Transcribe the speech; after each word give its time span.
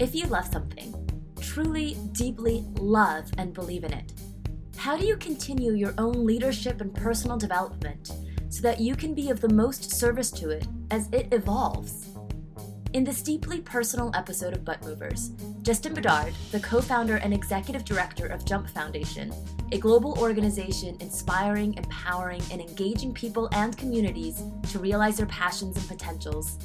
If 0.00 0.14
you 0.14 0.26
love 0.26 0.46
something, 0.46 0.94
truly, 1.40 1.96
deeply 2.12 2.64
love 2.78 3.28
and 3.36 3.52
believe 3.52 3.82
in 3.82 3.92
it, 3.92 4.12
how 4.76 4.96
do 4.96 5.04
you 5.04 5.16
continue 5.16 5.72
your 5.72 5.92
own 5.98 6.24
leadership 6.24 6.80
and 6.80 6.94
personal 6.94 7.36
development 7.36 8.12
so 8.48 8.62
that 8.62 8.78
you 8.78 8.94
can 8.94 9.12
be 9.12 9.28
of 9.30 9.40
the 9.40 9.48
most 9.48 9.90
service 9.90 10.30
to 10.30 10.50
it 10.50 10.68
as 10.92 11.08
it 11.10 11.26
evolves? 11.32 12.10
In 12.92 13.02
this 13.02 13.22
deeply 13.22 13.60
personal 13.60 14.12
episode 14.14 14.54
of 14.54 14.64
But 14.64 14.84
Movers, 14.84 15.30
Justin 15.62 15.94
Bedard, 15.94 16.32
the 16.52 16.60
co 16.60 16.80
founder 16.80 17.16
and 17.16 17.34
executive 17.34 17.84
director 17.84 18.26
of 18.26 18.44
Jump 18.44 18.68
Foundation, 18.70 19.34
a 19.72 19.78
global 19.78 20.16
organization 20.20 20.96
inspiring, 21.00 21.74
empowering, 21.74 22.42
and 22.52 22.60
engaging 22.60 23.12
people 23.12 23.48
and 23.50 23.76
communities 23.76 24.40
to 24.70 24.78
realize 24.78 25.16
their 25.16 25.26
passions 25.26 25.76
and 25.76 25.88
potentials, 25.88 26.56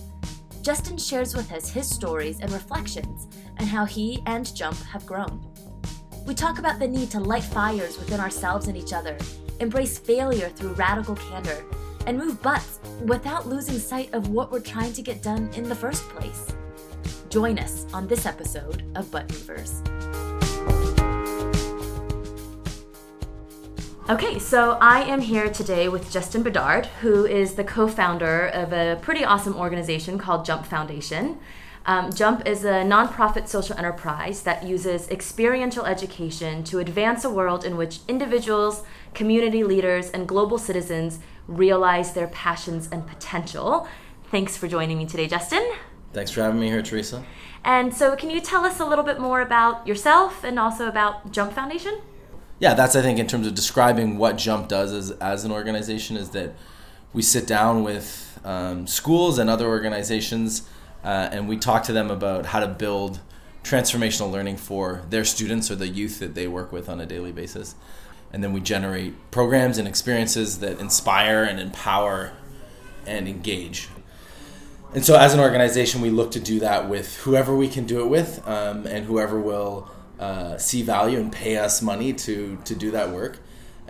Justin 0.64 0.98
shares 0.98 1.36
with 1.36 1.52
us 1.52 1.70
his 1.70 1.90
stories 1.90 2.40
and 2.40 2.50
reflections 2.54 3.28
and 3.58 3.68
how 3.68 3.84
he 3.84 4.24
and 4.28 4.56
Jump 4.56 4.78
have 4.84 5.06
grown. 5.06 5.46
We 6.26 6.34
talk 6.34 6.58
about 6.58 6.80
the 6.80 6.88
need 6.88 7.12
to 7.12 7.20
light 7.20 7.44
fires 7.44 8.00
within 8.00 8.22
ourselves 8.22 8.70
and 8.70 8.78
each 8.78 8.94
other, 8.94 9.18
embrace 9.60 10.00
failure 10.00 10.48
through 10.48 10.72
radical 10.76 11.18
candor, 11.18 11.66
and 12.08 12.18
move 12.18 12.42
butts 12.42 12.80
without 13.04 13.46
losing 13.46 13.78
sight 13.78 14.14
of 14.14 14.30
what 14.30 14.54
we're 14.54 14.62
trying 14.62 14.94
to 14.94 15.02
get 15.02 15.22
done 15.22 15.50
in 15.54 15.68
the 15.68 15.76
first 15.76 16.08
place. 16.10 16.48
Join 17.28 17.60
us 17.60 17.86
on 17.94 18.08
this 18.08 18.26
episode 18.26 18.90
of 18.96 19.12
But 19.12 19.30
Movers. 19.34 19.82
Okay, 24.10 24.38
so 24.38 24.78
I 24.82 25.04
am 25.04 25.22
here 25.22 25.50
today 25.50 25.88
with 25.88 26.12
Justin 26.12 26.44
Bedard, 26.44 26.88
who 26.88 27.26
is 27.26 27.54
the 27.54 27.64
co 27.64 27.88
founder 27.88 28.48
of 28.48 28.74
a 28.74 29.00
pretty 29.02 29.24
awesome 29.24 29.56
organization 29.56 30.18
called 30.18 30.44
Jump 30.44 30.66
Foundation. 30.66 31.40
Um, 31.86 32.12
Jump 32.12 32.46
is 32.46 32.66
a 32.66 32.84
nonprofit 32.84 33.48
social 33.48 33.78
enterprise 33.78 34.44
that 34.44 34.66
uses 34.66 35.08
experiential 35.08 35.86
education 35.86 36.66
to 36.66 36.80
advance 36.80 37.24
a 37.24 37.30
world 37.30 37.64
in 37.64 37.78
which 37.78 38.00
individuals, 38.10 38.84
community 39.14 39.64
leaders, 39.64 40.10
and 40.10 40.28
global 40.28 40.58
citizens 40.58 41.20
realize 41.48 42.12
their 42.12 42.28
passions 42.28 42.90
and 42.92 43.08
potential. 43.08 43.88
Thanks 44.26 44.58
for 44.58 44.68
joining 44.68 44.98
me 44.98 45.06
today, 45.06 45.28
Justin. 45.28 45.66
Thanks 46.12 46.30
for 46.30 46.42
having 46.42 46.60
me 46.60 46.68
here, 46.68 46.82
Teresa. 46.82 47.24
And 47.64 47.94
so, 47.94 48.18
can 48.18 48.30
you 48.30 48.42
tell 48.42 48.66
us 48.66 48.82
a 48.82 48.86
little 48.86 49.06
bit 49.06 49.22
more 49.22 49.40
about 49.40 49.88
yourself 49.88 50.44
and 50.44 50.60
also 50.60 50.90
about 50.90 51.32
Jump 51.32 51.54
Foundation? 51.54 52.02
Yeah, 52.60 52.74
that's 52.74 52.96
I 52.96 53.02
think 53.02 53.20
in 53.20 53.28
terms 53.28 53.48
of 53.48 53.56
describing 53.56 54.18
what 54.18 54.38
Jump 54.38 54.68
does 54.68 54.92
as 54.92 55.12
as 55.12 55.44
an 55.44 55.52
organization 55.52 56.18
is 56.18 56.30
that 56.32 56.54
we 57.12 57.22
sit 57.22 57.46
down 57.46 57.84
with 57.84 58.40
um, 58.44 58.88
schools 58.88 59.38
and 59.38 59.50
other 59.50 59.68
organizations 59.68 60.68
uh, 61.04 61.30
and 61.32 61.48
we 61.48 61.58
talk 61.58 61.84
to 61.84 61.94
them 61.94 62.10
about 62.10 62.48
how 62.48 62.60
to 62.60 62.68
build 62.68 63.20
transformational 63.64 64.32
learning 64.32 64.58
for 64.58 65.04
their 65.10 65.24
students 65.24 65.72
or 65.72 65.76
the 65.76 65.88
youth 65.88 66.20
that 66.20 66.36
they 66.36 66.48
work 66.48 66.72
with 66.72 66.90
on 66.90 67.00
a 67.00 67.06
daily 67.06 67.32
basis. 67.32 67.76
And 68.32 68.44
then 68.44 68.52
we 68.52 68.62
generate 68.62 69.14
programs 69.32 69.78
and 69.78 69.88
experiences 69.88 70.60
that 70.60 70.80
inspire 70.80 71.44
and 71.44 71.60
empower 71.60 72.34
and 73.06 73.28
engage. 73.28 73.90
And 74.96 75.04
so, 75.04 75.18
as 75.18 75.34
an 75.34 75.40
organization, 75.40 76.02
we 76.02 76.10
look 76.10 76.32
to 76.32 76.40
do 76.40 76.60
that 76.60 76.88
with 76.90 77.18
whoever 77.18 77.56
we 77.56 77.68
can 77.68 77.86
do 77.86 78.02
it 78.02 78.08
with 78.08 78.46
um, 78.48 78.86
and 78.86 79.06
whoever 79.06 79.40
will 79.40 79.90
uh, 80.24 80.58
see 80.58 80.82
value 80.82 81.20
and 81.20 81.32
pay 81.32 81.58
us 81.58 81.82
money 81.82 82.14
to, 82.14 82.58
to 82.64 82.74
do 82.76 82.92
that 82.92 83.10
work. 83.10 83.40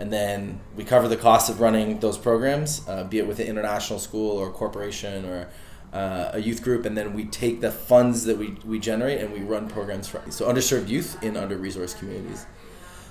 And 0.00 0.12
then 0.12 0.60
we 0.76 0.82
cover 0.82 1.06
the 1.06 1.16
cost 1.16 1.48
of 1.48 1.60
running 1.60 2.00
those 2.00 2.18
programs, 2.18 2.82
uh, 2.88 3.04
be 3.04 3.18
it 3.18 3.26
with 3.28 3.38
an 3.38 3.46
international 3.46 4.00
school 4.00 4.36
or 4.36 4.48
a 4.48 4.50
corporation 4.50 5.24
or 5.26 5.48
uh, 5.92 6.30
a 6.32 6.40
youth 6.40 6.60
group, 6.64 6.84
and 6.86 6.98
then 6.98 7.14
we 7.14 7.24
take 7.24 7.60
the 7.60 7.70
funds 7.70 8.24
that 8.24 8.36
we, 8.36 8.56
we 8.64 8.80
generate 8.80 9.20
and 9.20 9.32
we 9.32 9.40
run 9.40 9.68
programs 9.68 10.08
for 10.08 10.20
so 10.30 10.52
underserved 10.52 10.88
youth 10.88 11.22
in 11.22 11.36
under 11.36 11.56
resourced 11.56 11.96
communities. 12.00 12.46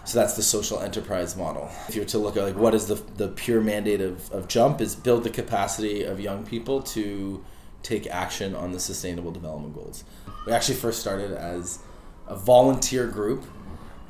So 0.04 0.20
that's 0.20 0.36
the 0.36 0.44
social 0.44 0.82
enterprise 0.82 1.38
model. 1.38 1.72
If 1.88 1.96
you 1.96 2.02
were 2.02 2.08
to 2.10 2.18
look 2.18 2.36
at 2.36 2.44
like 2.44 2.58
what 2.58 2.76
is 2.76 2.88
the, 2.88 2.96
the 3.16 3.30
pure 3.30 3.62
mandate 3.62 4.02
of, 4.02 4.30
of 4.34 4.50
Jump 4.50 4.82
is 4.82 4.96
build 4.96 5.24
the 5.24 5.30
capacity 5.30 6.04
of 6.04 6.20
young 6.20 6.46
people 6.46 6.82
to 6.98 7.42
take 7.84 8.06
action 8.08 8.54
on 8.54 8.74
the 8.74 8.82
sustainable 8.82 9.32
development 9.32 9.76
goals. 9.76 10.04
We 10.46 10.52
actually 10.52 10.76
first 10.76 11.00
started 11.00 11.32
as 11.32 11.80
a 12.28 12.36
volunteer 12.36 13.08
group 13.08 13.44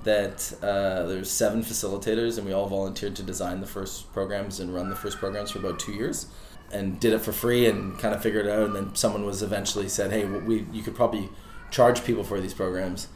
that 0.04 0.54
uh, 0.62 1.04
there's 1.08 1.32
seven 1.32 1.64
facilitators 1.64 2.38
and 2.38 2.46
we 2.46 2.54
all 2.54 2.68
volunteered 2.68 3.16
to 3.16 3.24
design 3.24 3.62
the 3.62 3.68
first 3.68 4.12
programs 4.14 4.60
and 4.60 4.74
run 4.74 4.90
the 4.90 4.96
first 4.96 5.18
programs 5.18 5.52
for 5.52 5.60
about 5.60 5.80
two 5.80 5.94
years 5.94 6.28
and 6.72 7.00
did 7.00 7.14
it 7.14 7.20
for 7.20 7.32
free 7.32 7.68
and 7.68 7.98
kind 8.00 8.14
of 8.14 8.22
figured 8.22 8.46
it 8.46 8.52
out. 8.52 8.66
And 8.66 8.76
then 8.76 8.96
someone 8.96 9.26
was 9.26 9.42
eventually 9.42 9.88
said, 9.88 10.12
"Hey, 10.12 10.26
we 10.26 10.66
you 10.74 10.82
could 10.82 10.96
probably 10.96 11.30
charge 11.72 12.04
people 12.04 12.24
for 12.24 12.42
these 12.42 12.54
programs." 12.54 13.08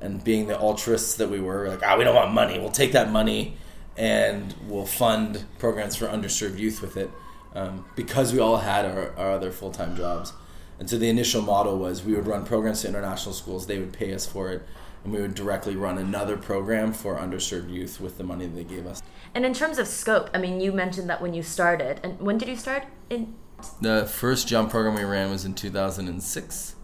And 0.00 0.24
being 0.24 0.48
the 0.48 0.58
altruists 0.58 1.14
that 1.16 1.30
we 1.30 1.38
were, 1.38 1.68
like, 1.68 1.82
"Ah, 1.84 1.96
we 1.96 2.04
don't 2.04 2.14
want 2.14 2.32
money. 2.32 2.58
We'll 2.58 2.70
take 2.70 2.92
that 2.92 3.12
money 3.12 3.56
and 3.96 4.54
we'll 4.66 4.86
fund 4.86 5.44
programs 5.58 5.94
for 5.94 6.06
underserved 6.06 6.58
youth 6.58 6.80
with 6.82 6.96
it." 6.96 7.10
Um, 7.54 7.84
because 7.94 8.32
we 8.32 8.38
all 8.40 8.56
had 8.56 8.86
our, 8.86 9.14
our 9.16 9.32
other 9.32 9.52
full 9.52 9.70
time 9.70 9.94
jobs. 9.94 10.32
And 10.82 10.90
so 10.90 10.98
the 10.98 11.08
initial 11.08 11.42
model 11.42 11.78
was 11.78 12.02
we 12.02 12.16
would 12.16 12.26
run 12.26 12.44
programs 12.44 12.80
to 12.80 12.88
international 12.88 13.32
schools, 13.34 13.68
they 13.68 13.78
would 13.78 13.92
pay 13.92 14.12
us 14.12 14.26
for 14.26 14.50
it, 14.50 14.66
and 15.04 15.12
we 15.12 15.20
would 15.20 15.36
directly 15.36 15.76
run 15.76 15.96
another 15.96 16.36
program 16.36 16.92
for 16.92 17.14
underserved 17.18 17.72
youth 17.72 18.00
with 18.00 18.18
the 18.18 18.24
money 18.24 18.48
they 18.48 18.64
gave 18.64 18.84
us. 18.88 19.00
And 19.32 19.46
in 19.46 19.54
terms 19.54 19.78
of 19.78 19.86
scope, 19.86 20.28
I 20.34 20.38
mean, 20.38 20.60
you 20.60 20.72
mentioned 20.72 21.08
that 21.08 21.22
when 21.22 21.34
you 21.34 21.44
started, 21.44 22.00
and 22.02 22.18
when 22.18 22.36
did 22.36 22.48
you 22.48 22.56
start? 22.56 22.82
In 23.10 23.32
the 23.80 24.10
first 24.12 24.48
jump 24.48 24.70
program 24.70 24.96
we 24.96 25.04
ran 25.04 25.30
was 25.30 25.44
in 25.44 25.54
2006, 25.54 26.74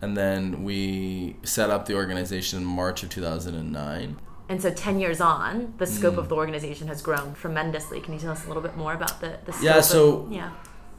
and 0.00 0.16
then 0.16 0.64
we 0.64 1.36
set 1.42 1.68
up 1.68 1.84
the 1.84 1.94
organization 1.94 2.60
in 2.60 2.64
March 2.64 3.02
of 3.02 3.10
2009. 3.10 4.16
And 4.48 4.62
so, 4.62 4.70
10 4.70 4.98
years 4.98 5.20
on, 5.20 5.74
the 5.76 5.86
scope 5.86 6.14
mm. 6.14 6.18
of 6.20 6.30
the 6.30 6.36
organization 6.36 6.88
has 6.88 7.02
grown 7.02 7.34
tremendously. 7.34 8.00
Can 8.00 8.14
you 8.14 8.18
tell 8.18 8.32
us 8.32 8.46
a 8.46 8.48
little 8.48 8.62
bit 8.62 8.78
more 8.78 8.94
about 8.94 9.20
the, 9.20 9.40
the 9.44 9.54
Yeah, 9.60 9.82
so 9.82 10.20
of, 10.20 10.32
yeah. 10.32 10.52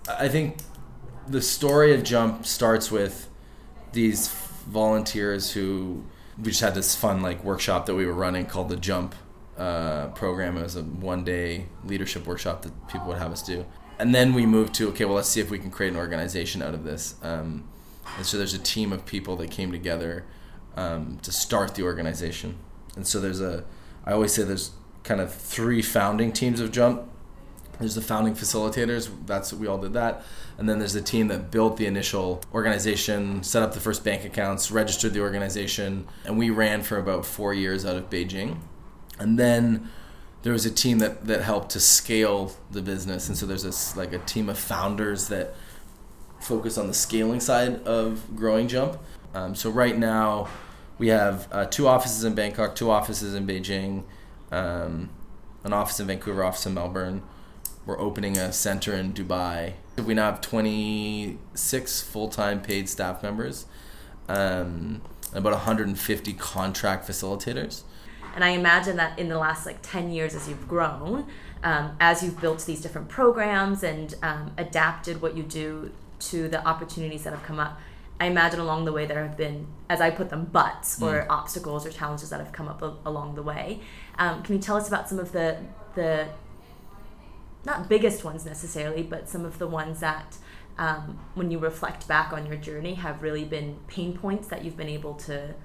I 0.08 0.28
think 0.28 0.58
the 1.28 1.42
story 1.42 1.94
of 1.94 2.04
Jump 2.04 2.46
starts 2.46 2.92
with 2.92 3.30
these 3.92 4.30
volunteers 4.68 5.52
who 5.52 6.04
we 6.38 6.46
just 6.46 6.62
had 6.62 6.76
this 6.76 6.96
fun 6.96 7.22
like 7.22 7.44
workshop 7.44 7.86
that 7.88 7.96
we 7.96 8.06
were 8.06 8.14
running 8.14 8.46
called 8.46 8.70
the 8.70 8.76
Jump 8.76 9.16
uh, 9.58 10.08
program. 10.10 10.58
It 10.58 10.64
was 10.64 10.76
a 10.76 10.84
one 10.84 11.24
day 11.24 11.66
leadership 11.84 12.28
workshop 12.28 12.62
that 12.62 12.88
people 12.88 13.08
would 13.08 13.18
have 13.18 13.32
us 13.32 13.42
do. 13.42 13.66
And 14.00 14.14
then 14.14 14.34
we 14.34 14.46
moved 14.46 14.76
to 14.76 14.90
okay, 14.90 15.06
well, 15.06 15.16
let's 15.16 15.30
see 15.30 15.42
if 15.42 15.50
we 15.50 15.60
can 15.60 15.72
create 15.72 15.94
an 15.94 15.98
organization 15.98 16.62
out 16.62 16.74
of 16.74 16.84
this. 16.84 17.16
Um, 17.24 17.68
and 18.18 18.26
so 18.26 18.38
there's 18.38 18.54
a 18.54 18.60
team 18.60 18.94
of 18.94 19.06
people 19.06 19.36
that 19.38 19.52
came 19.52 19.72
together 19.72 20.26
um, 20.76 21.20
to 21.24 21.32
start 21.32 21.76
the 21.76 21.84
organization. 21.84 22.58
And 22.96 23.06
so 23.06 23.20
there's 23.20 23.42
a, 23.42 23.66
I 24.06 24.14
always 24.14 24.34
say 24.34 24.44
there's 24.44 24.72
kind 25.04 25.20
of 25.20 25.34
three 25.34 25.82
founding 25.82 26.32
teams 26.32 26.60
of 26.60 26.72
Jump. 26.72 27.10
There's 27.80 27.96
the 27.96 28.02
founding 28.02 28.34
facilitators. 28.34 29.10
That's 29.26 29.54
we 29.54 29.68
all 29.68 29.78
did 29.78 29.94
that, 29.94 30.24
and 30.58 30.68
then 30.68 30.80
there's 30.80 30.94
the 30.94 31.02
team 31.02 31.28
that 31.28 31.52
built 31.52 31.78
the 31.78 31.86
initial 31.86 32.42
organization, 32.54 33.44
set 33.44 33.62
up 33.62 33.74
the 33.74 33.80
first 33.80 34.04
bank 34.04 34.26
accounts, 34.26 34.72
registered 34.72 35.14
the 35.14 35.22
organization, 35.22 36.08
and 36.26 36.38
we 36.38 36.50
ran 36.50 36.82
for 36.82 36.98
about 36.98 37.26
four 37.26 37.54
years 37.54 37.86
out 37.86 37.96
of 37.96 38.10
Beijing. 38.10 38.58
And 39.20 39.38
then 39.38 39.90
there 40.44 40.54
was 40.54 40.66
a 40.66 40.72
team 40.72 41.00
that, 41.00 41.26
that 41.26 41.42
helped 41.42 41.72
to 41.72 41.80
scale 41.80 42.56
the 42.72 42.82
business. 42.82 43.28
And 43.28 43.38
so 43.38 43.46
there's 43.46 43.64
this 43.64 43.98
like 43.98 44.14
a 44.14 44.20
team 44.20 44.50
of 44.50 44.58
founders 44.58 45.28
that 45.28 45.56
focus 46.40 46.78
on 46.78 46.88
the 46.88 46.94
scaling 46.94 47.40
side 47.40 47.84
of 47.84 48.36
growing 48.36 48.68
Jump. 48.68 49.00
Um, 49.34 49.56
so 49.56 49.70
right 49.70 49.98
now 49.98 50.48
we 50.98 51.10
have 51.10 51.48
uh, 51.52 51.66
two 51.66 51.88
offices 51.88 52.24
in 52.24 52.34
Bangkok, 52.34 52.76
two 52.76 52.90
offices 52.90 53.36
in 53.36 53.46
Beijing, 53.46 54.04
um, 54.52 55.10
an 55.64 55.74
office 55.74 56.00
in 56.00 56.08
Vancouver, 56.08 56.44
office 56.44 56.66
in 56.66 56.74
Melbourne. 56.74 57.24
We're 57.88 58.02
opening 58.02 58.38
a 58.38 58.52
center 58.52 58.94
in 58.94 59.14
Dubai. 59.14 59.72
We 60.06 60.14
now 60.14 60.32
have 60.32 60.42
26 60.42 62.02
full-time 62.02 62.62
paid 62.62 62.90
staff 62.90 63.24
members, 63.24 63.66
um, 64.28 65.02
about 65.34 65.54
150 65.54 66.34
contract 66.34 67.08
facilitators. 67.08 67.84
And 68.36 68.44
I 68.44 68.50
imagine 68.50 68.98
that 68.98 69.18
in 69.18 69.30
the 69.30 69.38
last 69.38 69.66
like 69.66 69.78
10 69.84 70.12
years 70.12 70.36
as 70.36 70.50
you've 70.50 70.68
grown, 70.68 71.28
um, 71.64 71.96
as 72.02 72.22
you've 72.22 72.42
built 72.42 72.66
these 72.66 72.82
different 72.82 73.08
programs 73.08 73.84
and 73.84 74.14
um, 74.22 74.52
adapted 74.58 75.22
what 75.22 75.38
you 75.38 75.44
do 75.44 75.94
to 76.20 76.50
the 76.50 76.68
opportunities 76.68 77.24
that 77.24 77.32
have 77.32 77.44
come 77.44 77.58
up, 77.58 77.80
I 78.20 78.26
imagine 78.26 78.60
along 78.60 78.84
the 78.84 78.92
way 78.92 79.06
there 79.06 79.26
have 79.26 79.38
been, 79.38 79.66
as 79.90 80.02
I 80.02 80.10
put 80.10 80.30
them, 80.30 80.44
butts 80.44 81.02
or 81.02 81.22
mm. 81.22 81.28
obstacles 81.30 81.86
or 81.86 81.92
challenges 81.92 82.32
that 82.32 82.42
have 82.42 82.52
come 82.52 82.68
up 82.68 82.82
a- 82.82 82.98
along 83.06 83.36
the 83.36 83.44
way. 83.44 83.80
Um, 84.18 84.44
can 84.44 84.56
you 84.56 84.62
tell 84.62 84.76
us 84.76 84.90
about 84.90 85.08
some 85.08 85.20
of 85.20 85.32
the 85.32 85.60
the 85.96 86.28
not 87.66 87.90
biggest 87.90 88.24
ones 88.24 88.46
necessarily, 88.46 89.04
but 89.04 89.30
some 89.30 89.46
of 89.46 89.60
the 89.60 89.68
ones 89.68 90.00
that 90.00 90.38
um, 90.78 91.20
when 91.34 91.52
you 91.52 91.60
reflect 91.60 92.08
back 92.08 92.32
on 92.32 92.46
your 92.46 92.56
journey 92.56 92.94
have 92.96 93.24
really 93.24 93.44
been 93.44 93.80
pain 93.88 94.18
points 94.18 94.48
that 94.50 94.64
you've 94.64 94.78
been 94.78 94.90
able 94.90 95.16
to 95.16 95.56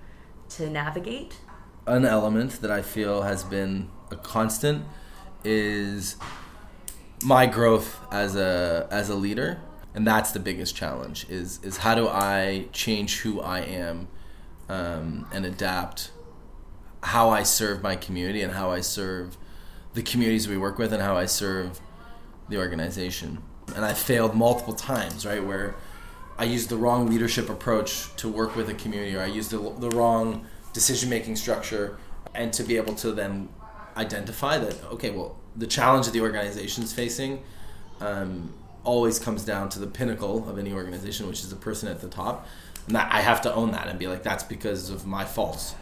to 0.50 0.68
navigate? 0.68 1.38
an 1.86 2.04
element 2.04 2.60
that 2.60 2.70
I 2.70 2.82
feel 2.82 3.22
has 3.22 3.44
been 3.44 3.88
a 4.10 4.16
constant 4.16 4.84
is 5.44 6.16
my 7.24 7.46
growth 7.46 7.98
as 8.10 8.36
a 8.36 8.86
as 8.90 9.08
a 9.08 9.14
leader, 9.14 9.60
and 9.94 10.06
that's 10.06 10.32
the 10.32 10.40
biggest 10.40 10.76
challenge. 10.76 11.26
Is 11.28 11.60
is 11.62 11.78
how 11.78 11.94
do 11.94 12.08
I 12.08 12.68
change 12.72 13.20
who 13.20 13.40
I 13.40 13.60
am 13.60 14.08
um, 14.68 15.26
and 15.32 15.44
adapt 15.44 16.12
how 17.04 17.30
I 17.30 17.42
serve 17.42 17.82
my 17.82 17.96
community 17.96 18.42
and 18.42 18.52
how 18.52 18.70
I 18.70 18.80
serve 18.80 19.36
the 19.94 20.02
communities 20.02 20.48
we 20.48 20.56
work 20.56 20.78
with 20.78 20.92
and 20.92 21.02
how 21.02 21.16
I 21.16 21.26
serve 21.26 21.80
the 22.48 22.58
organization. 22.58 23.42
And 23.74 23.84
I 23.84 23.92
failed 23.92 24.34
multiple 24.34 24.74
times, 24.74 25.24
right? 25.24 25.44
Where 25.44 25.74
I 26.38 26.44
used 26.44 26.68
the 26.68 26.76
wrong 26.76 27.06
leadership 27.08 27.48
approach 27.48 28.14
to 28.16 28.28
work 28.28 28.56
with 28.56 28.68
a 28.68 28.74
community, 28.74 29.14
or 29.14 29.22
I 29.22 29.26
used 29.26 29.50
the, 29.50 29.58
the 29.78 29.90
wrong 29.90 30.46
decision 30.72 31.10
making 31.10 31.36
structure, 31.36 31.98
and 32.34 32.52
to 32.54 32.62
be 32.62 32.76
able 32.76 32.94
to 32.96 33.12
then 33.12 33.48
identify 33.96 34.58
that, 34.58 34.82
okay, 34.84 35.10
well, 35.10 35.36
the 35.56 35.66
challenge 35.66 36.06
that 36.06 36.12
the 36.12 36.20
organization 36.20 36.82
is 36.82 36.92
facing 36.92 37.42
um, 38.00 38.52
always 38.84 39.18
comes 39.18 39.44
down 39.44 39.68
to 39.68 39.78
the 39.78 39.86
pinnacle 39.86 40.48
of 40.48 40.58
any 40.58 40.72
organization, 40.72 41.28
which 41.28 41.40
is 41.40 41.50
the 41.50 41.56
person 41.56 41.88
at 41.88 42.00
the 42.00 42.08
top. 42.08 42.46
And 42.86 42.96
that 42.96 43.12
I 43.12 43.20
have 43.20 43.42
to 43.42 43.54
own 43.54 43.70
that 43.72 43.86
and 43.86 43.98
be 43.98 44.08
like, 44.08 44.22
that's 44.22 44.42
because 44.42 44.90
of 44.90 45.06
my 45.06 45.24
faults. 45.24 45.74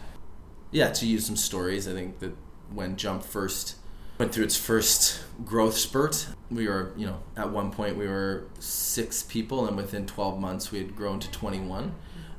Yeah, 0.71 0.91
to 0.91 1.05
use 1.07 1.25
some 1.25 1.35
stories, 1.35 1.87
I 1.87 1.93
think 1.93 2.19
that 2.19 2.35
when 2.73 2.95
Jump 2.95 3.23
first 3.23 3.77
went 4.21 4.31
through 4.31 4.43
its 4.43 4.55
first 4.55 5.19
growth 5.43 5.75
spurt, 5.75 6.27
we 6.51 6.67
were, 6.67 6.93
you 6.95 7.07
know, 7.07 7.23
at 7.35 7.49
one 7.49 7.71
point 7.71 7.97
we 7.97 8.07
were 8.07 8.45
six 8.59 9.23
people, 9.23 9.65
and 9.65 9.75
within 9.75 10.05
12 10.05 10.39
months 10.39 10.71
we 10.71 10.77
had 10.77 10.95
grown 10.95 11.19
to 11.19 11.31
21. 11.31 11.95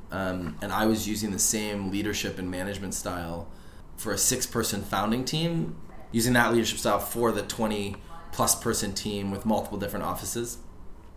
Um, 0.09 0.57
and 0.61 0.71
I 0.71 0.85
was 0.85 1.09
using 1.09 1.31
the 1.31 1.39
same 1.39 1.91
leadership 1.91 2.39
and 2.39 2.49
management 2.49 2.93
style 2.93 3.49
for 3.97 4.13
a 4.13 4.17
six 4.17 4.45
person 4.45 4.81
founding 4.81 5.25
team, 5.25 5.75
using 6.13 6.31
that 6.33 6.53
leadership 6.53 6.79
style 6.79 6.99
for 6.99 7.33
the 7.33 7.41
20 7.41 7.97
plus 8.31 8.55
person 8.55 8.93
team 8.93 9.29
with 9.29 9.45
multiple 9.45 9.77
different 9.77 10.05
offices. 10.05 10.59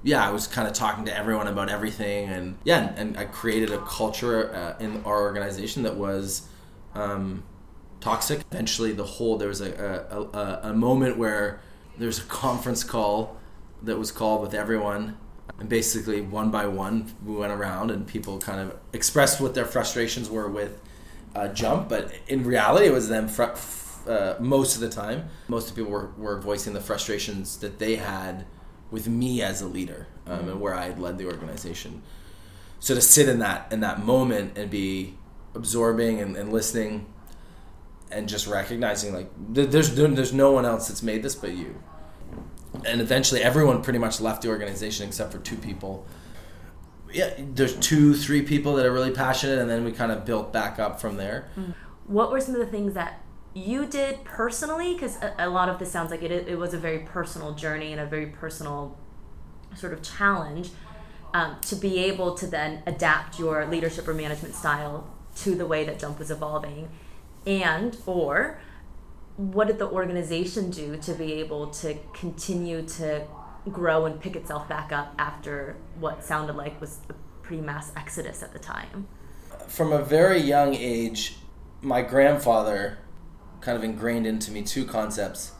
Yeah, 0.03 0.27
I 0.27 0.33
was 0.33 0.49
kind 0.49 0.67
of 0.67 0.75
talking 0.75 1.05
to 1.05 1.17
everyone 1.17 1.47
about 1.47 1.69
everything, 1.69 2.29
and 2.29 2.59
yeah, 2.65 2.93
and 2.97 3.17
I 3.17 3.27
created 3.27 3.71
a 3.71 3.79
culture 3.83 4.53
uh, 4.53 4.83
in 4.83 5.05
our 5.05 5.23
organization 5.23 5.85
that 5.85 5.95
was 5.95 6.49
um, 6.97 7.45
toxic. 8.07 8.41
Eventually, 8.53 8.93
the 8.93 9.05
whole 9.05 9.37
there 9.37 9.49
was 9.49 9.61
a, 9.61 9.73
a, 10.11 10.39
a, 10.39 10.61
a 10.71 10.73
moment 10.73 11.19
where 11.19 11.61
there's 11.99 12.21
a 12.21 12.23
conference 12.23 12.85
call 12.85 13.37
that 13.83 13.99
was 13.99 14.13
called 14.13 14.43
with 14.43 14.55
everyone, 14.55 15.17
and 15.59 15.69
basically 15.69 16.21
one 16.21 16.51
by 16.53 16.67
one 16.67 17.13
we 17.25 17.35
went 17.35 17.53
around 17.53 17.91
and 17.91 18.07
people 18.07 18.39
kind 18.39 18.61
of 18.61 18.79
expressed 18.93 19.41
what 19.41 19.55
their 19.55 19.65
frustrations 19.65 20.31
were 20.31 20.49
with 20.49 20.81
uh, 21.35 21.49
Jump, 21.49 21.89
but 21.89 22.13
in 22.29 22.45
reality, 22.45 22.87
it 22.87 22.93
was 22.93 23.09
them. 23.09 23.29
Fr- 23.29 23.57
uh, 24.09 24.37
most 24.39 24.77
of 24.77 24.81
the 24.81 24.89
time, 24.89 25.29
most 25.49 25.69
of 25.69 25.75
the 25.75 25.83
people 25.83 25.93
were, 25.93 26.11
were 26.17 26.41
voicing 26.41 26.75
the 26.75 26.81
frustrations 26.81 27.57
that 27.59 27.81
they 27.81 27.97
had 27.97 28.47
with 28.93 29.09
me 29.09 29.43
as 29.43 29.61
a 29.61 29.67
leader 29.67 30.07
um, 30.29 30.39
mm-hmm. 30.39 30.49
and 30.51 30.61
where 30.61 30.75
I 30.75 30.85
had 30.85 31.01
led 31.01 31.19
the 31.19 31.27
organization. 31.27 32.03
So 32.79 32.95
to 32.95 33.01
sit 33.01 33.29
in 33.29 33.41
that 33.41 33.73
in 33.73 33.81
that 33.81 34.05
moment 34.05 34.57
and 34.57 34.71
be 34.71 35.19
absorbing 35.55 36.21
and, 36.21 36.37
and 36.37 36.53
listening 36.53 37.07
and 38.11 38.29
just 38.29 38.47
recognizing 38.47 39.13
like 39.13 39.31
there's 39.49 39.95
there's 39.95 40.33
no 40.33 40.53
one 40.53 40.65
else 40.65 40.89
that's 40.89 41.03
made 41.03 41.23
this 41.23 41.35
but 41.35 41.53
you. 41.53 41.75
And 42.85 43.01
eventually, 43.01 43.43
everyone 43.43 43.83
pretty 43.83 43.99
much 43.99 44.21
left 44.21 44.43
the 44.43 44.49
organization 44.49 45.09
except 45.09 45.33
for 45.33 45.39
two 45.39 45.57
people. 45.57 46.07
Yeah, 47.13 47.31
there's 47.39 47.75
two, 47.77 48.15
three 48.15 48.43
people 48.43 48.75
that 48.75 48.85
are 48.85 48.93
really 48.93 49.13
passionate, 49.13 49.59
and 49.59 49.71
then 49.71 49.85
we 49.85 49.93
kind 49.93 50.13
of 50.13 50.27
built 50.27 50.53
back 50.53 50.79
up 50.79 51.01
from 51.01 51.17
there. 51.17 51.49
Mm. 51.57 51.75
What 52.07 52.31
were 52.31 52.41
some 52.41 52.55
of 52.55 52.61
the 52.61 52.67
things 52.67 52.93
that 52.95 53.23
you 53.55 53.87
did 53.87 54.23
personally? 54.25 54.93
Because 54.93 55.17
a, 55.23 55.35
a, 55.39 55.49
lot 55.49 55.71
of 55.71 55.79
this 55.79 55.91
sounds 55.91 56.11
like 56.11 56.23
it, 56.23 56.31
it 56.31 56.59
was 56.59 56.75
a 56.75 56.79
very 56.79 56.99
personal 56.99 57.55
journey 57.55 57.93
and 57.93 58.01
a 58.01 58.07
very 58.07 58.27
personal 58.27 58.99
sort 59.75 59.95
of 59.95 60.03
challenge 60.03 60.71
um, 61.33 61.57
to 61.63 61.77
be 61.77 61.99
able 62.01 62.35
to 62.35 62.47
then 62.47 62.83
adapt 62.87 63.39
your 63.39 63.65
leadership 63.67 64.07
or 64.07 64.13
management 64.13 64.55
style 64.55 65.09
to 65.37 65.55
the 65.55 65.67
way 65.67 65.85
that 65.85 65.99
Jump 65.99 66.19
was 66.19 66.31
evolving 66.31 66.89
and 67.47 67.97
or 68.07 68.61
what 69.37 69.67
did 69.67 69.79
the 69.79 69.89
organization 69.89 70.71
do 70.71 70.97
to 70.97 71.13
be 71.13 71.35
able 71.35 71.69
to 71.69 71.97
continue 72.13 72.83
to 72.83 73.27
grow 73.71 74.07
and 74.07 74.21
pick 74.21 74.37
itself 74.37 74.69
back 74.69 74.93
up 74.93 75.15
after 75.19 75.77
what 76.01 76.25
sounded 76.25 76.57
like 76.57 76.81
was 76.81 76.99
a 77.11 77.15
pretty 77.43 77.63
mass 77.63 77.93
exodus 77.97 78.43
at 78.43 78.53
the 78.53 78.59
time? 78.59 79.07
From 79.69 79.93
a 79.93 80.03
very 80.03 80.41
young 80.41 80.75
age 80.75 81.37
my 81.83 82.03
grandfather 82.03 82.99
kind 83.61 83.77
of 83.77 83.85
ingrained 83.85 84.27
into 84.27 84.51
me 84.51 84.63
two 84.63 84.85
concepts. 84.85 85.53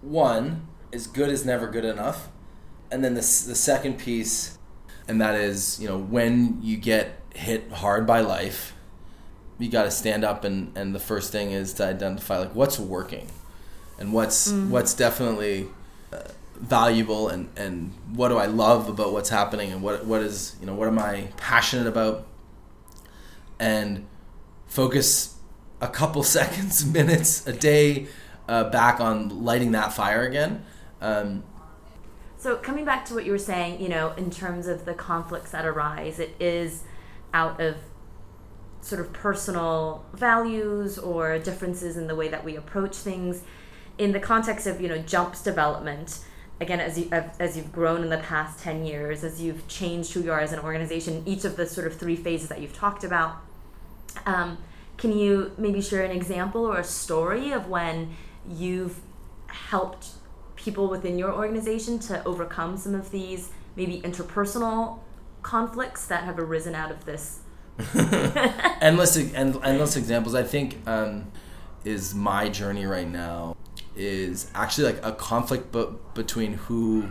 One 0.00 0.68
is 0.92 1.06
good 1.06 1.28
is 1.28 1.44
never 1.44 1.66
good 1.66 1.84
enough. 1.84 2.28
And 2.90 3.04
then 3.04 3.14
the, 3.14 3.20
the 3.20 3.54
second 3.54 3.98
piece 3.98 4.58
and 5.08 5.20
that 5.20 5.34
is 5.34 5.80
you 5.80 5.88
know 5.88 5.98
when 5.98 6.60
you 6.62 6.76
get 6.76 7.20
hit 7.34 7.72
hard 7.72 8.06
by 8.06 8.20
life 8.20 8.74
you 9.58 9.68
got 9.68 9.84
to 9.84 9.90
stand 9.90 10.24
up 10.24 10.44
and 10.44 10.76
and 10.76 10.94
the 10.94 11.00
first 11.00 11.32
thing 11.32 11.50
is 11.50 11.72
to 11.74 11.84
identify 11.84 12.38
like 12.38 12.54
what's 12.54 12.78
working 12.78 13.28
and 13.98 14.12
what's 14.12 14.52
mm-hmm. 14.52 14.70
what's 14.70 14.94
definitely 14.94 15.66
uh, 16.12 16.20
valuable 16.56 17.28
and 17.28 17.48
and 17.56 17.92
what 18.14 18.28
do 18.28 18.38
I 18.38 18.46
love 18.46 18.88
about 18.88 19.12
what's 19.12 19.30
happening 19.30 19.72
and 19.72 19.82
what 19.82 20.04
what 20.04 20.22
is 20.22 20.56
you 20.60 20.66
know 20.66 20.74
what 20.74 20.88
am 20.88 20.98
I 20.98 21.28
passionate 21.36 21.86
about 21.86 22.26
and 23.58 24.06
focus 24.66 25.36
a 25.80 25.88
couple 25.88 26.22
seconds 26.38 26.84
minutes 26.86 27.46
a 27.46 27.52
day 27.52 28.06
uh, 28.48 28.64
back 28.70 29.00
on 29.00 29.44
lighting 29.44 29.72
that 29.72 29.92
fire 29.92 30.22
again 30.22 30.64
um, 31.00 31.42
so 32.36 32.56
coming 32.56 32.84
back 32.84 33.04
to 33.06 33.14
what 33.14 33.24
you 33.24 33.32
were 33.32 33.38
saying 33.38 33.80
you 33.80 33.88
know 33.88 34.12
in 34.12 34.30
terms 34.30 34.66
of 34.66 34.84
the 34.84 34.94
conflicts 34.94 35.50
that 35.50 35.64
arise 35.64 36.18
it 36.18 36.34
is 36.40 36.84
out 37.34 37.60
of 37.60 37.76
sort 38.88 39.00
of 39.00 39.12
personal 39.12 40.04
values 40.14 40.98
or 40.98 41.38
differences 41.38 41.96
in 41.96 42.06
the 42.06 42.14
way 42.14 42.28
that 42.28 42.44
we 42.44 42.56
approach 42.56 42.96
things. 42.96 43.42
In 43.98 44.12
the 44.12 44.20
context 44.20 44.66
of 44.66 44.80
you 44.80 44.88
know 44.88 44.98
jumps 44.98 45.42
development 45.42 46.20
again 46.60 46.80
as 46.80 46.98
you 46.98 47.08
as 47.12 47.56
you've 47.56 47.72
grown 47.72 48.02
in 48.02 48.10
the 48.10 48.18
past 48.18 48.58
10 48.60 48.84
years 48.84 49.22
as 49.24 49.40
you've 49.40 49.66
changed 49.68 50.12
who 50.12 50.22
you 50.22 50.32
are 50.32 50.40
as 50.40 50.52
an 50.52 50.58
organization 50.58 51.22
each 51.26 51.44
of 51.44 51.56
the 51.56 51.66
sort 51.66 51.86
of 51.86 51.96
three 51.96 52.16
phases 52.16 52.48
that 52.48 52.60
you've 52.60 52.74
talked 52.74 53.04
about 53.04 53.36
um, 54.26 54.58
can 54.96 55.16
you 55.16 55.52
maybe 55.56 55.80
share 55.80 56.02
an 56.02 56.10
example 56.10 56.64
or 56.64 56.78
a 56.78 56.84
story 56.84 57.52
of 57.52 57.68
when 57.68 58.14
you've 58.48 59.00
helped 59.46 60.08
people 60.56 60.88
within 60.88 61.18
your 61.18 61.32
organization 61.32 61.98
to 61.98 62.22
overcome 62.24 62.76
some 62.76 62.94
of 62.94 63.10
these 63.10 63.50
maybe 63.76 64.00
interpersonal 64.00 64.98
conflicts 65.42 66.06
that 66.06 66.24
have 66.24 66.38
arisen 66.38 66.74
out 66.74 66.90
of 66.90 67.04
this 67.04 67.40
endless 68.80 69.16
and 69.16 69.56
endless 69.64 69.96
examples. 69.96 70.34
I 70.34 70.42
think 70.42 70.78
um, 70.86 71.30
is 71.84 72.14
my 72.14 72.48
journey 72.48 72.86
right 72.86 73.08
now 73.08 73.56
is 73.96 74.50
actually 74.54 74.92
like 74.92 75.04
a 75.04 75.12
conflict 75.12 75.72
b- 75.72 75.88
between 76.14 76.54
who 76.54 77.08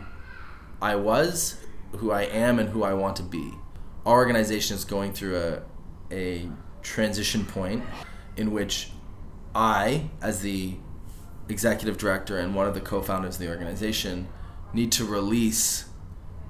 I 0.82 0.96
was, 0.96 1.58
who 1.98 2.12
I 2.12 2.24
am, 2.24 2.60
and 2.60 2.70
who 2.70 2.84
I 2.84 2.94
want 2.94 3.16
to 3.18 3.24
be. 3.24 3.52
Our 4.06 4.16
organization 4.16 4.76
is 4.76 4.86
going 4.86 5.14
through 5.14 5.38
a 5.38 5.62
a 6.12 6.50
transition 6.82 7.46
point 7.46 7.84
in 8.38 8.52
which 8.52 8.92
I, 9.54 10.10
as 10.22 10.42
the 10.42 10.76
executive 11.50 11.98
director 11.98 12.38
and 12.38 12.56
one 12.56 12.68
of 12.68 12.74
the 12.74 12.82
co-founders 12.82 13.36
of 13.36 13.42
the 13.42 13.50
organization, 13.50 14.28
need 14.74 14.92
to 14.94 15.06
release 15.06 15.86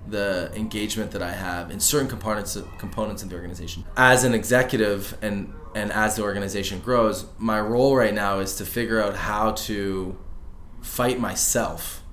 the 0.10 0.52
engagement 0.56 1.12
that 1.12 1.22
I 1.22 1.32
have 1.32 1.72
in 1.72 1.80
certain 1.80 2.08
components 2.08 2.58
components 2.78 3.24
of 3.24 3.30
the 3.30 3.36
organization. 3.36 3.84
As 3.96 4.24
an 4.24 4.34
executive 4.34 5.18
and 5.22 5.54
and 5.76 5.92
as 5.92 6.16
the 6.16 6.24
organization 6.24 6.80
grows, 6.80 7.26
my 7.38 7.60
role 7.60 7.96
right 7.96 8.14
now 8.14 8.40
is 8.40 8.56
to 8.56 8.66
figure 8.66 9.02
out 9.02 9.16
how 9.16 9.52
to 9.52 10.18
fight 10.82 11.20
myself 11.20 12.04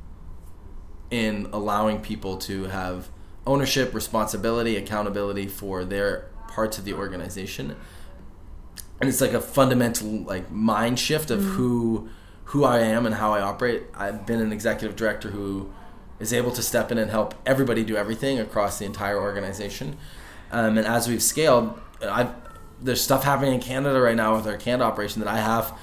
in 1.10 1.48
allowing 1.52 2.00
people 2.00 2.36
to 2.36 2.64
have 2.64 3.08
ownership, 3.46 3.94
responsibility, 3.94 4.76
accountability 4.76 5.46
for 5.46 5.84
their 5.84 6.30
parts 6.48 6.78
of 6.78 6.84
the 6.84 6.92
organization. 6.92 7.76
And 9.00 9.08
it's 9.08 9.20
like 9.20 9.32
a 9.32 9.40
fundamental 9.40 10.08
like 10.08 10.50
mind 10.50 10.98
shift 10.98 11.30
of 11.30 11.40
mm. 11.40 11.54
who 11.54 12.08
who 12.48 12.64
I 12.64 12.80
am 12.80 13.06
and 13.06 13.14
how 13.14 13.32
I 13.32 13.40
operate. 13.40 13.84
I've 13.94 14.26
been 14.26 14.40
an 14.40 14.52
executive 14.52 14.96
director 14.96 15.30
who 15.30 15.72
is 16.24 16.32
able 16.32 16.50
to 16.50 16.62
step 16.62 16.90
in 16.90 16.96
and 16.96 17.10
help 17.10 17.34
everybody 17.44 17.84
do 17.84 17.96
everything 17.96 18.40
across 18.40 18.78
the 18.78 18.86
entire 18.86 19.20
organization. 19.20 19.96
Um, 20.50 20.78
and 20.78 20.86
as 20.86 21.06
we've 21.06 21.22
scaled, 21.22 21.78
I've, 22.02 22.30
there's 22.80 23.02
stuff 23.02 23.24
happening 23.24 23.54
in 23.54 23.60
Canada 23.60 24.00
right 24.00 24.16
now 24.16 24.34
with 24.34 24.46
our 24.46 24.56
Canada 24.56 24.84
operation 24.84 25.20
that 25.20 25.28
I 25.28 25.36
have, 25.36 25.78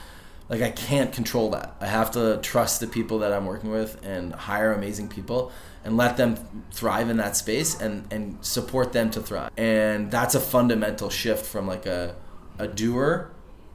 like 0.49 0.63
I 0.63 0.71
can't 0.71 1.13
control 1.13 1.51
that. 1.51 1.75
I 1.79 1.85
have 1.85 2.09
to 2.11 2.39
trust 2.41 2.79
the 2.79 2.87
people 2.87 3.19
that 3.19 3.31
I'm 3.31 3.45
working 3.45 3.69
with 3.69 4.03
and 4.03 4.33
hire 4.33 4.73
amazing 4.73 5.09
people 5.09 5.51
and 5.83 5.95
let 5.95 6.17
them 6.17 6.37
thrive 6.71 7.09
in 7.09 7.17
that 7.17 7.37
space 7.37 7.79
and, 7.79 8.11
and 8.11 8.43
support 8.43 8.93
them 8.93 9.11
to 9.11 9.21
thrive. 9.21 9.51
And 9.57 10.09
that's 10.09 10.33
a 10.33 10.39
fundamental 10.39 11.11
shift 11.11 11.45
from 11.45 11.67
like 11.67 11.85
a, 11.85 12.15
a 12.57 12.67
doer 12.67 13.29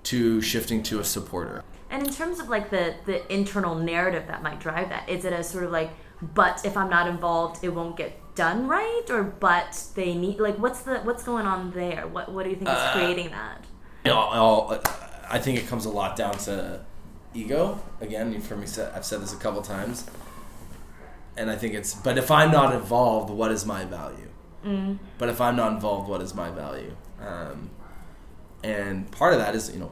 to 0.04 0.40
shifting 0.40 0.82
to 0.85 0.99
a 0.99 1.04
supporter. 1.04 1.62
And 1.90 2.04
in 2.04 2.12
terms 2.12 2.40
of 2.40 2.49
like 2.49 2.70
the, 2.70 2.94
the 3.06 3.32
internal 3.32 3.76
narrative 3.76 4.26
that 4.26 4.42
might 4.42 4.58
drive 4.58 4.88
that, 4.88 5.08
is 5.08 5.25
it 5.25 5.32
a 5.32 5.44
sort 5.44 5.62
of 5.62 5.70
like 5.70 5.90
but 6.23 6.64
if 6.64 6.76
I'm 6.76 6.90
not 6.90 7.06
involved, 7.08 7.62
it 7.64 7.70
won't 7.70 7.96
get 7.96 8.20
done 8.35 8.68
right 8.68 9.04
or 9.08 9.23
but 9.25 9.82
they 9.94 10.14
need 10.14 10.38
like 10.38 10.58
what's 10.58 10.82
the 10.82 10.99
what's 11.00 11.25
going 11.25 11.46
on 11.46 11.70
there 11.70 12.06
what 12.06 12.30
what 12.30 12.44
do 12.44 12.50
you 12.50 12.56
think 12.56 12.68
is 12.68 12.76
Uh, 12.76 12.92
creating 12.92 13.30
that 13.30 13.64
you 14.06 14.12
know, 14.12 14.18
I'll, 14.18 14.82
I 15.28 15.38
think 15.40 15.58
it 15.58 15.66
comes 15.66 15.85
a 15.85 15.90
lot 15.90 16.16
down 16.16 16.38
to 16.38 16.80
ego. 17.35 17.82
Again, 18.00 18.32
you've 18.32 18.46
heard 18.46 18.61
me 18.61 18.66
say, 18.66 18.88
I've 18.94 19.04
said 19.04 19.20
this 19.20 19.32
a 19.32 19.37
couple 19.37 19.61
times, 19.62 20.06
and 21.37 21.50
I 21.50 21.56
think 21.56 21.75
it's. 21.75 21.94
But 21.94 22.16
if 22.16 22.30
I'm 22.30 22.52
not 22.52 22.73
involved, 22.73 23.30
what 23.30 23.50
is 23.50 23.66
my 23.66 23.85
value? 23.85 24.28
mm. 24.64 24.99
But 25.18 25.28
if 25.28 25.40
I'm 25.40 25.56
not 25.56 25.73
involved, 25.73 26.08
what 26.08 26.20
is 26.23 26.35
my 26.35 26.50
value? 26.50 26.94
Um, 27.20 27.70
and 28.62 29.11
part 29.11 29.32
of 29.32 29.40
that 29.40 29.56
is, 29.56 29.73
you 29.73 29.80
know, 29.80 29.90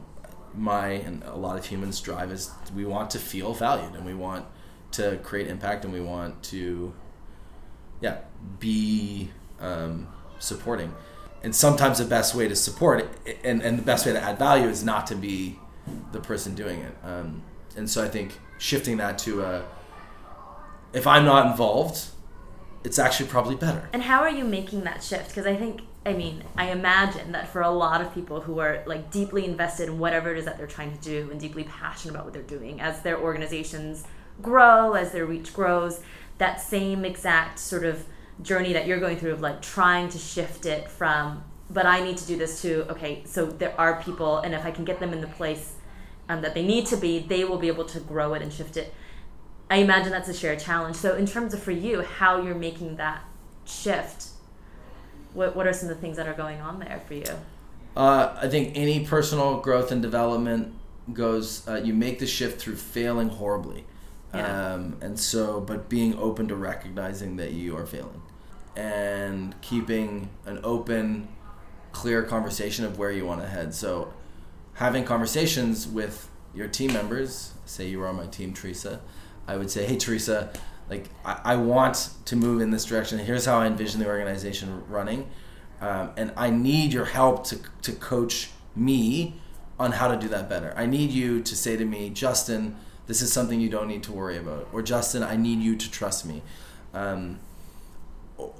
my 0.53 0.87
and 0.87 1.21
a 1.23 1.35
lot 1.35 1.57
of 1.57 1.65
humans 1.65 1.99
drive 1.99 2.31
is 2.31 2.51
we 2.73 2.85
want 2.85 3.09
to 3.11 3.19
feel 3.19 3.53
valued 3.53 3.95
and 3.95 4.05
we 4.05 4.13
want 4.13 4.45
to 4.97 5.17
create 5.17 5.47
impact 5.47 5.85
and 5.85 5.93
we 5.93 6.01
want 6.01 6.41
to, 6.43 6.93
yeah, 8.01 8.19
be 8.59 9.31
um, 9.59 10.07
supporting. 10.39 10.93
And 11.43 11.55
sometimes 11.55 11.99
the 11.99 12.05
best 12.05 12.33
way 12.33 12.47
to 12.47 12.55
support 12.55 13.07
and, 13.43 13.61
and 13.61 13.77
the 13.77 13.83
best 13.83 14.05
way 14.05 14.13
to 14.13 14.21
add 14.21 14.39
value 14.39 14.67
is 14.67 14.83
not 14.83 15.07
to 15.07 15.15
be 15.15 15.59
the 16.11 16.19
person 16.19 16.55
doing 16.55 16.79
it. 16.79 16.95
Um, 17.03 17.43
and 17.77 17.89
so 17.89 18.03
I 18.03 18.07
think 18.09 18.39
shifting 18.57 18.97
that 18.97 19.17
to 19.19 19.43
a, 19.43 19.65
if 20.93 21.05
I'm 21.05 21.25
not 21.25 21.51
involved, 21.51 22.07
it's 22.85 22.99
actually 22.99 23.27
probably 23.27 23.55
better. 23.55 23.89
and 23.93 24.03
how 24.03 24.21
are 24.21 24.29
you 24.29 24.43
making 24.43 24.83
that 24.83 25.03
shift 25.03 25.29
because 25.29 25.47
i 25.47 25.55
think 25.55 25.81
i 26.05 26.13
mean 26.13 26.43
i 26.55 26.69
imagine 26.69 27.31
that 27.31 27.47
for 27.47 27.61
a 27.61 27.69
lot 27.69 27.99
of 27.99 28.13
people 28.13 28.39
who 28.41 28.59
are 28.59 28.83
like 28.85 29.09
deeply 29.09 29.43
invested 29.43 29.89
in 29.89 29.97
whatever 29.97 30.31
it 30.31 30.37
is 30.37 30.45
that 30.45 30.55
they're 30.57 30.67
trying 30.67 30.95
to 30.95 31.01
do 31.01 31.27
and 31.31 31.39
deeply 31.39 31.63
passionate 31.63 32.13
about 32.13 32.25
what 32.25 32.33
they're 32.33 32.43
doing 32.43 32.79
as 32.79 33.01
their 33.01 33.19
organizations 33.19 34.03
grow 34.41 34.93
as 34.93 35.11
their 35.11 35.25
reach 35.25 35.53
grows 35.53 36.01
that 36.37 36.61
same 36.61 37.05
exact 37.05 37.59
sort 37.59 37.85
of 37.85 38.05
journey 38.41 38.73
that 38.73 38.85
you're 38.85 38.99
going 38.99 39.17
through 39.17 39.31
of 39.31 39.41
like 39.41 39.61
trying 39.61 40.09
to 40.09 40.17
shift 40.17 40.65
it 40.65 40.89
from 40.89 41.43
but 41.69 41.85
i 41.85 42.03
need 42.03 42.17
to 42.17 42.27
do 42.27 42.35
this 42.35 42.61
too 42.61 42.85
okay 42.89 43.21
so 43.25 43.45
there 43.45 43.73
are 43.79 44.01
people 44.01 44.39
and 44.39 44.53
if 44.53 44.65
i 44.65 44.71
can 44.71 44.83
get 44.83 44.99
them 44.99 45.13
in 45.13 45.21
the 45.21 45.27
place 45.27 45.75
um, 46.27 46.41
that 46.41 46.53
they 46.53 46.65
need 46.65 46.85
to 46.85 46.97
be 46.97 47.19
they 47.19 47.45
will 47.45 47.57
be 47.57 47.67
able 47.67 47.85
to 47.85 47.99
grow 47.99 48.33
it 48.33 48.41
and 48.41 48.51
shift 48.51 48.75
it 48.75 48.93
I 49.69 49.77
imagine 49.77 50.11
that's 50.11 50.29
a 50.29 50.33
shared 50.33 50.59
challenge. 50.59 50.95
So, 50.95 51.15
in 51.15 51.25
terms 51.25 51.53
of 51.53 51.61
for 51.61 51.71
you, 51.71 52.01
how 52.01 52.41
you're 52.41 52.55
making 52.55 52.97
that 52.97 53.23
shift, 53.65 54.27
what, 55.33 55.55
what 55.55 55.65
are 55.65 55.73
some 55.73 55.89
of 55.89 55.95
the 55.95 56.01
things 56.01 56.17
that 56.17 56.27
are 56.27 56.33
going 56.33 56.61
on 56.61 56.79
there 56.79 57.01
for 57.07 57.15
you? 57.15 57.25
Uh, 57.97 58.35
I 58.39 58.47
think 58.47 58.73
any 58.75 59.05
personal 59.05 59.59
growth 59.59 59.91
and 59.91 60.01
development 60.01 60.73
goes. 61.13 61.67
Uh, 61.67 61.81
you 61.83 61.93
make 61.93 62.19
the 62.19 62.27
shift 62.27 62.61
through 62.61 62.75
failing 62.75 63.29
horribly, 63.29 63.85
Yeah. 64.37 64.73
um, 64.73 64.97
and 65.01 65.19
so 65.19 65.61
but 65.61 65.89
being 65.89 66.17
open 66.17 66.47
to 66.49 66.55
recognizing 66.55 67.37
that 67.37 67.51
you 67.51 67.77
are 67.77 67.85
failing, 67.85 68.21
and 68.75 69.59
keeping 69.61 70.29
an 70.45 70.59
open, 70.63 71.27
clear 71.91 72.23
conversation 72.23 72.85
of 72.85 72.97
where 72.97 73.11
you 73.11 73.25
want 73.25 73.41
to 73.41 73.47
head. 73.47 73.73
So, 73.73 74.13
having 74.73 75.05
conversations 75.05 75.87
with 75.87 76.29
your 76.55 76.67
team 76.67 76.93
members. 76.93 77.53
Say 77.65 77.87
you 77.87 77.99
were 77.99 78.07
on 78.07 78.15
my 78.15 78.27
team, 78.27 78.53
Teresa. 78.53 79.01
I 79.47 79.57
would 79.57 79.69
say, 79.69 79.85
hey, 79.85 79.97
Teresa, 79.97 80.51
like 80.89 81.09
I, 81.23 81.41
I 81.43 81.55
want 81.57 82.09
to 82.25 82.35
move 82.35 82.61
in 82.61 82.71
this 82.71 82.85
direction. 82.85 83.19
Here's 83.19 83.45
how 83.45 83.59
I 83.59 83.67
envision 83.67 83.99
the 83.99 84.07
organization 84.07 84.83
running, 84.87 85.27
um, 85.81 86.11
and 86.17 86.31
I 86.37 86.49
need 86.49 86.93
your 86.93 87.05
help 87.05 87.43
to 87.47 87.59
to 87.83 87.91
coach 87.91 88.51
me 88.75 89.35
on 89.77 89.91
how 89.91 90.07
to 90.07 90.17
do 90.17 90.27
that 90.29 90.49
better. 90.49 90.73
I 90.77 90.85
need 90.85 91.11
you 91.11 91.41
to 91.41 91.55
say 91.55 91.75
to 91.75 91.85
me, 91.85 92.09
Justin, 92.09 92.77
this 93.07 93.21
is 93.21 93.31
something 93.31 93.59
you 93.59 93.69
don't 93.69 93.87
need 93.87 94.03
to 94.03 94.11
worry 94.11 94.37
about, 94.37 94.67
or 94.73 94.81
Justin, 94.81 95.23
I 95.23 95.35
need 95.35 95.59
you 95.59 95.75
to 95.75 95.91
trust 95.91 96.25
me, 96.25 96.41
um, 96.93 97.39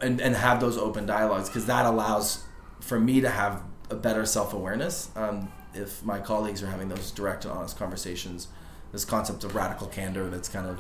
and 0.01 0.21
and 0.21 0.35
have 0.35 0.59
those 0.59 0.77
open 0.77 1.05
dialogues 1.05 1.49
because 1.49 1.65
that 1.65 1.85
allows 1.85 2.43
for 2.79 2.99
me 2.99 3.21
to 3.21 3.29
have 3.29 3.63
a 3.89 3.95
better 3.95 4.25
self 4.25 4.53
awareness. 4.53 5.09
Um, 5.15 5.51
if 5.73 6.03
my 6.03 6.19
colleagues 6.19 6.63
are 6.63 6.67
having 6.67 6.89
those 6.89 7.11
direct 7.11 7.43
and 7.45 7.53
honest 7.53 7.77
conversations, 7.77 8.47
this 8.91 9.03
concept 9.03 9.43
of 9.43 9.55
radical 9.55 9.87
candor 9.87 10.29
that's 10.29 10.47
kind 10.47 10.67
of 10.67 10.79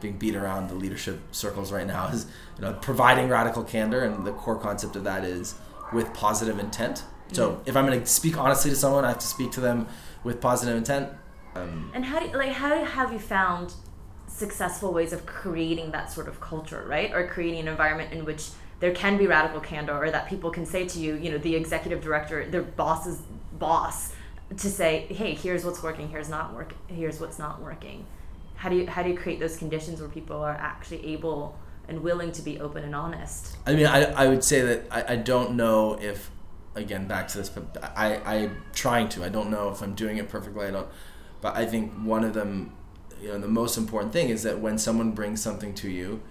being 0.00 0.18
beat 0.18 0.34
around 0.36 0.68
the 0.68 0.74
leadership 0.74 1.20
circles 1.32 1.72
right 1.72 1.86
now 1.86 2.08
is 2.08 2.26
you 2.56 2.62
know 2.62 2.74
providing 2.74 3.28
radical 3.28 3.64
candor, 3.64 4.02
and 4.02 4.26
the 4.26 4.32
core 4.32 4.58
concept 4.58 4.96
of 4.96 5.04
that 5.04 5.24
is 5.24 5.54
with 5.92 6.12
positive 6.12 6.58
intent. 6.58 7.04
So 7.32 7.62
if 7.66 7.76
I'm 7.76 7.86
going 7.86 7.98
to 7.98 8.06
speak 8.06 8.36
honestly 8.38 8.70
to 8.70 8.76
someone, 8.76 9.04
I 9.04 9.08
have 9.08 9.18
to 9.18 9.26
speak 9.26 9.50
to 9.52 9.60
them 9.60 9.88
with 10.22 10.40
positive 10.40 10.76
intent. 10.76 11.10
Um, 11.54 11.90
And 11.94 12.04
how 12.04 12.18
do 12.20 12.26
you, 12.26 12.36
like 12.36 12.52
how 12.52 12.84
have 12.84 13.12
you 13.12 13.18
found 13.18 13.74
successful 14.26 14.92
ways 14.92 15.12
of 15.12 15.26
creating 15.26 15.92
that 15.92 16.10
sort 16.10 16.28
of 16.28 16.40
culture, 16.40 16.84
right? 16.88 17.12
Or 17.12 17.26
creating 17.26 17.60
an 17.60 17.68
environment 17.68 18.12
in 18.12 18.24
which 18.24 18.50
there 18.80 18.92
can 18.92 19.16
be 19.16 19.26
radical 19.26 19.60
candor, 19.60 19.96
or 19.96 20.10
that 20.10 20.28
people 20.28 20.50
can 20.50 20.66
say 20.66 20.86
to 20.86 20.98
you, 20.98 21.14
you 21.14 21.30
know, 21.30 21.38
the 21.38 21.54
executive 21.54 22.02
director, 22.02 22.48
their 22.50 22.62
boss's 22.62 23.22
boss, 23.58 24.12
to 24.56 24.68
say, 24.68 25.06
hey, 25.10 25.34
here's 25.34 25.64
what's 25.64 25.82
working, 25.82 26.08
here's 26.08 26.28
not 26.28 26.54
work, 26.54 26.74
here's 26.88 27.20
what's 27.20 27.38
not 27.38 27.62
working. 27.62 28.04
How 28.56 28.68
do 28.68 28.76
you 28.76 28.86
how 28.86 29.02
do 29.02 29.10
you 29.10 29.16
create 29.16 29.40
those 29.40 29.56
conditions 29.56 30.00
where 30.00 30.08
people 30.08 30.36
are 30.36 30.52
actually 30.52 31.06
able 31.06 31.58
and 31.88 32.02
willing 32.02 32.32
to 32.32 32.42
be 32.42 32.60
open 32.60 32.82
and 32.84 32.94
honest? 32.94 33.56
I 33.66 33.74
mean, 33.74 33.86
I, 33.86 34.04
I 34.24 34.28
would 34.28 34.42
say 34.42 34.62
that 34.62 34.86
I, 34.90 35.14
I 35.14 35.16
don't 35.16 35.54
know 35.54 35.98
if, 36.00 36.30
again, 36.74 37.06
back 37.06 37.28
to 37.28 37.38
this, 37.38 37.48
but 37.48 37.76
I, 37.96 38.20
I'm 38.24 38.62
trying 38.72 39.08
to. 39.10 39.24
I 39.24 39.28
don't 39.28 39.50
know 39.50 39.70
if 39.70 39.82
I'm 39.82 39.94
doing 39.94 40.16
it 40.18 40.28
perfectly. 40.28 40.66
I 40.66 40.70
don't. 40.70 40.88
But 41.44 41.56
I 41.56 41.66
think 41.66 41.92
one 41.92 42.24
of 42.24 42.32
them, 42.32 42.72
you 43.20 43.28
know, 43.28 43.38
the 43.38 43.46
most 43.46 43.76
important 43.76 44.14
thing 44.14 44.30
is 44.30 44.44
that 44.44 44.60
when 44.60 44.78
someone 44.78 45.10
brings 45.10 45.42
something 45.42 45.74
to 45.74 45.90
you, 45.90 46.22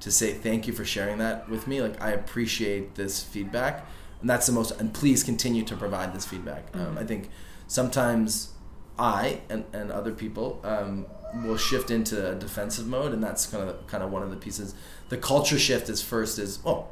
to 0.00 0.10
say 0.10 0.32
thank 0.32 0.66
you 0.66 0.72
for 0.72 0.82
sharing 0.82 1.18
that 1.18 1.46
with 1.46 1.66
me. 1.66 1.82
Like 1.82 2.00
I 2.00 2.12
appreciate 2.12 2.94
this 2.94 3.22
feedback, 3.22 3.86
and 4.22 4.30
that's 4.30 4.46
the 4.46 4.52
most. 4.52 4.70
And 4.80 4.94
please 4.94 5.22
continue 5.22 5.62
to 5.64 5.76
provide 5.76 6.14
this 6.14 6.24
feedback. 6.24 6.74
Um, 6.74 6.96
I 6.96 7.04
think 7.04 7.28
sometimes 7.66 8.54
I 8.98 9.42
and, 9.50 9.66
and 9.74 9.92
other 9.92 10.10
people 10.10 10.58
um, 10.64 11.04
will 11.44 11.58
shift 11.58 11.90
into 11.90 12.30
a 12.30 12.34
defensive 12.34 12.86
mode, 12.86 13.12
and 13.12 13.22
that's 13.22 13.44
kind 13.44 13.68
of 13.68 13.86
kind 13.88 14.02
of 14.02 14.10
one 14.10 14.22
of 14.22 14.30
the 14.30 14.38
pieces. 14.38 14.74
The 15.10 15.18
culture 15.18 15.58
shift 15.58 15.90
is 15.90 16.00
first 16.00 16.38
is 16.38 16.60
oh, 16.64 16.88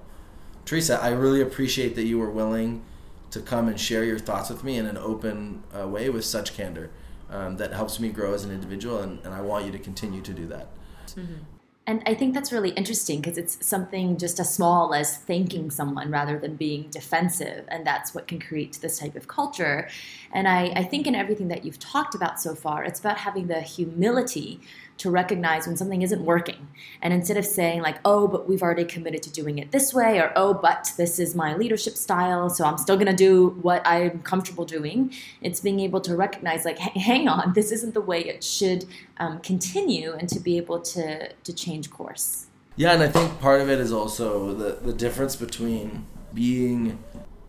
Teresa, 0.67 1.03
I 1.03 1.13
really 1.13 1.41
appreciate 1.41 1.95
that 1.95 2.05
you 2.05 2.19
were 2.19 2.31
willing 2.31 2.83
to 3.31 3.41
come 3.41 3.69
and 3.69 3.81
share 3.81 4.05
your 4.05 4.19
thoughts 4.19 4.51
with 4.51 4.63
me 4.65 4.77
in 4.77 4.85
an 4.85 4.99
open 4.99 5.63
uh, 5.75 5.89
way 5.89 6.11
with 6.11 6.27
such 6.27 6.53
candor. 6.53 6.91
Um, 7.31 7.57
that 7.59 7.73
helps 7.73 8.01
me 8.01 8.09
grow 8.09 8.35
as 8.35 8.45
an 8.45 8.51
individual, 8.51 8.99
and, 9.03 9.25
and 9.25 9.33
I 9.33 9.41
want 9.41 9.65
you 9.65 9.71
to 9.71 9.79
continue 9.79 10.21
to 10.21 10.33
do 10.33 10.47
that. 10.49 10.67
Mm-hmm. 11.15 11.45
And 11.87 12.03
I 12.07 12.15
think 12.15 12.35
that's 12.35 12.53
really 12.53 12.71
interesting 12.71 13.21
because 13.21 13.37
it's 13.39 13.67
something 13.67 14.17
just 14.17 14.39
as 14.39 14.55
small 14.55 14.95
as 14.95 15.17
thanking 15.17 15.71
someone 15.71 16.11
rather 16.11 16.39
than 16.39 16.55
being 16.55 16.89
defensive. 16.91 17.65
And 17.69 17.85
that's 17.85 18.15
what 18.15 18.29
can 18.29 18.39
create 18.39 18.79
this 18.81 18.99
type 18.99 19.17
of 19.17 19.27
culture. 19.27 19.89
And 20.33 20.47
I, 20.47 20.73
I 20.77 20.85
think 20.85 21.07
in 21.07 21.17
everything 21.17 21.49
that 21.49 21.65
you've 21.65 21.81
talked 21.81 22.15
about 22.15 22.41
so 22.41 22.55
far, 22.55 22.85
it's 22.85 23.01
about 23.01 23.17
having 23.19 23.49
the 23.49 23.61
humility 23.61 24.61
to 25.01 25.11
recognize 25.11 25.67
when 25.67 25.77
something 25.77 26.03
isn't 26.03 26.25
working. 26.25 26.69
And 27.01 27.15
instead 27.15 27.39
of 27.39 27.47
saying, 27.47 27.81
like, 27.81 27.97
oh, 28.05 28.29
but 28.29 28.47
we've 28.47 28.63
already 28.63 28.85
committed 28.85 29.23
to 29.23 29.31
doing 29.31 29.59
it 29.59 29.73
this 29.73 29.95
way, 29.95 30.19
or 30.19 30.31
oh, 30.37 30.53
but 30.53 30.93
this 30.99 31.19
is 31.19 31.35
my 31.35 31.57
leadership 31.57 31.97
style, 31.97 32.51
so 32.51 32.65
I'm 32.67 32.77
still 32.77 32.99
gonna 32.99 33.17
do 33.17 33.51
what 33.63 33.81
I'm 33.87 34.21
comfortable 34.21 34.67
doing, 34.67 35.13
it's 35.41 35.61
being 35.61 35.81
able 35.81 36.03
to 36.03 36.15
recognize, 36.15 36.67
like, 36.67 36.79
hang 36.79 37.29
on, 37.29 37.55
this 37.55 37.73
isn't 37.73 37.95
the 37.95 38.03
way 38.03 38.21
it 38.21 38.45
should 38.45 38.85
um, 39.17 39.41
continue, 39.41 40.13
and 40.13 40.29
to 40.29 40.39
be 40.39 40.59
able 40.59 40.81
to, 40.81 41.33
to 41.33 41.53
change 41.53 41.91
course. 41.91 42.47
Yeah, 42.77 42.93
and 42.93 43.03
I 43.03 43.09
think 43.09 43.41
part 43.41 43.63
of 43.63 43.71
it 43.71 43.81
is 43.81 43.93
also 43.93 44.55
the, 44.55 44.79
the 44.85 44.93
difference 44.93 45.35
between 45.35 46.07
being 46.35 47.03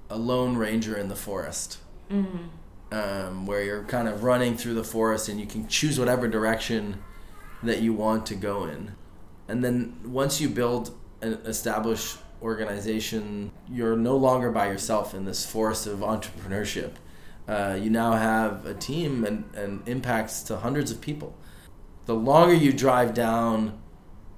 a 0.09 0.17
lone 0.17 0.55
ranger 0.55 0.97
in 0.97 1.09
the 1.09 1.15
forest, 1.15 1.79
um, 2.91 3.45
where 3.45 3.61
you're 3.61 3.83
kind 3.83 4.07
of 4.07 4.23
running 4.23 4.55
through 4.55 4.73
the 4.73 4.83
forest 4.83 5.29
and 5.29 5.39
you 5.39 5.45
can 5.45 5.67
choose 5.67 5.99
whatever 5.99 6.27
direction 6.27 7.01
that 7.63 7.81
you 7.81 7.93
want 7.93 8.25
to 8.27 8.35
go 8.35 8.65
in. 8.65 8.93
And 9.47 9.63
then 9.63 9.99
once 10.05 10.39
you 10.41 10.49
build 10.49 10.97
an 11.21 11.33
established 11.45 12.17
organization, 12.41 13.51
you're 13.69 13.95
no 13.97 14.15
longer 14.17 14.51
by 14.51 14.67
yourself 14.67 15.13
in 15.13 15.25
this 15.25 15.45
forest 15.45 15.85
of 15.87 15.99
entrepreneurship. 15.99 16.93
Uh, 17.47 17.77
you 17.79 17.89
now 17.89 18.13
have 18.13 18.65
a 18.65 18.73
team 18.73 19.25
and, 19.25 19.43
and 19.55 19.87
impacts 19.87 20.41
to 20.43 20.57
hundreds 20.57 20.89
of 20.91 21.01
people. 21.01 21.35
The 22.05 22.15
longer 22.15 22.53
you 22.53 22.71
drive 22.73 23.13
down 23.13 23.79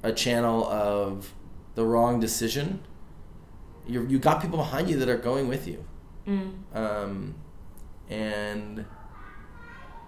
a 0.02 0.12
channel 0.12 0.66
of 0.68 1.34
the 1.76 1.86
wrong 1.86 2.20
decision, 2.20 2.82
you 3.88 4.06
you 4.08 4.20
got 4.20 4.42
people 4.42 4.58
behind 4.58 4.90
you 4.90 4.98
that 5.00 5.10
are 5.10 5.18
going 5.18 5.48
with 5.48 5.68
you. 5.68 5.84
Um, 6.74 7.36
and 8.10 8.86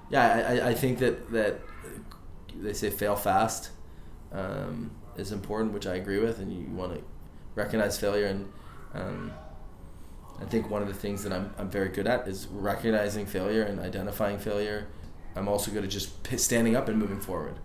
yeah, 0.09 0.45
I, 0.47 0.55
I- 0.57 0.67
I 0.69 0.73
think 0.73 0.99
that 0.99 1.31
that 1.31 1.59
they 2.59 2.73
say 2.73 2.89
fail 2.89 3.15
fast 3.15 3.71
um, 4.31 4.91
is 5.17 5.31
important, 5.31 5.73
which 5.73 5.87
I 5.87 5.95
agree 5.95 6.19
with, 6.19 6.39
and 6.39 6.51
you 6.51 6.67
want 6.75 6.93
to 6.95 7.01
recognize 7.55 7.97
failure. 7.99 8.25
And 8.25 8.51
um, 8.93 9.31
I 10.41 10.45
think 10.45 10.69
one 10.69 10.81
of 10.81 10.87
the 10.87 10.93
things 10.93 11.23
that 11.23 11.33
I'm, 11.33 11.53
I'm 11.57 11.69
very 11.69 11.89
good 11.89 12.07
at 12.07 12.27
is 12.27 12.47
recognizing 12.47 13.25
failure 13.25 13.63
and 13.63 13.79
identifying 13.79 14.37
failure. 14.39 14.87
I'm 15.35 15.47
also 15.47 15.71
good 15.71 15.83
at 15.83 15.89
just 15.89 16.09
standing 16.39 16.75
up 16.75 16.87
and 16.87 16.97
moving 16.97 17.19
forward. 17.19 17.55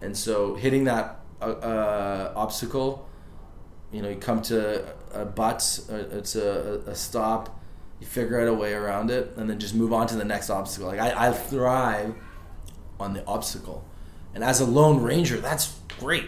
And 0.00 0.16
so 0.16 0.54
hitting 0.56 0.84
that 0.84 1.20
uh, 1.40 1.44
uh, 1.44 2.32
obstacle 2.36 3.08
you 3.92 4.00
know 4.00 4.08
you 4.08 4.16
come 4.16 4.40
to 4.42 4.84
a 5.12 5.24
butt, 5.24 5.80
uh, 5.90 5.96
it's 6.12 6.34
a, 6.34 6.82
a 6.86 6.94
stop. 6.94 7.60
You 8.00 8.06
figure 8.06 8.40
out 8.40 8.48
a 8.48 8.54
way 8.54 8.72
around 8.72 9.10
it, 9.10 9.34
and 9.36 9.48
then 9.48 9.60
just 9.60 9.74
move 9.74 9.92
on 9.92 10.06
to 10.08 10.16
the 10.16 10.24
next 10.24 10.50
obstacle. 10.50 10.88
Like 10.88 10.98
I, 10.98 11.28
I 11.28 11.32
thrive 11.32 12.14
on 12.98 13.12
the 13.12 13.24
obstacle, 13.26 13.84
and 14.34 14.42
as 14.44 14.60
a 14.60 14.64
lone 14.64 15.02
ranger, 15.02 15.38
that's 15.38 15.74
great. 15.98 16.26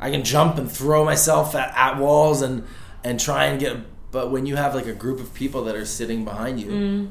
I 0.00 0.10
can 0.10 0.24
jump 0.24 0.58
and 0.58 0.70
throw 0.70 1.04
myself 1.04 1.54
at, 1.54 1.72
at 1.76 1.98
walls 1.98 2.42
and 2.42 2.64
and 3.04 3.18
try 3.20 3.44
and 3.46 3.58
get. 3.60 3.76
But 4.10 4.30
when 4.30 4.46
you 4.46 4.56
have 4.56 4.74
like 4.74 4.86
a 4.86 4.92
group 4.92 5.20
of 5.20 5.32
people 5.34 5.64
that 5.64 5.74
are 5.76 5.86
sitting 5.86 6.24
behind 6.24 6.60
you, 6.60 6.66
Mm. 6.70 7.10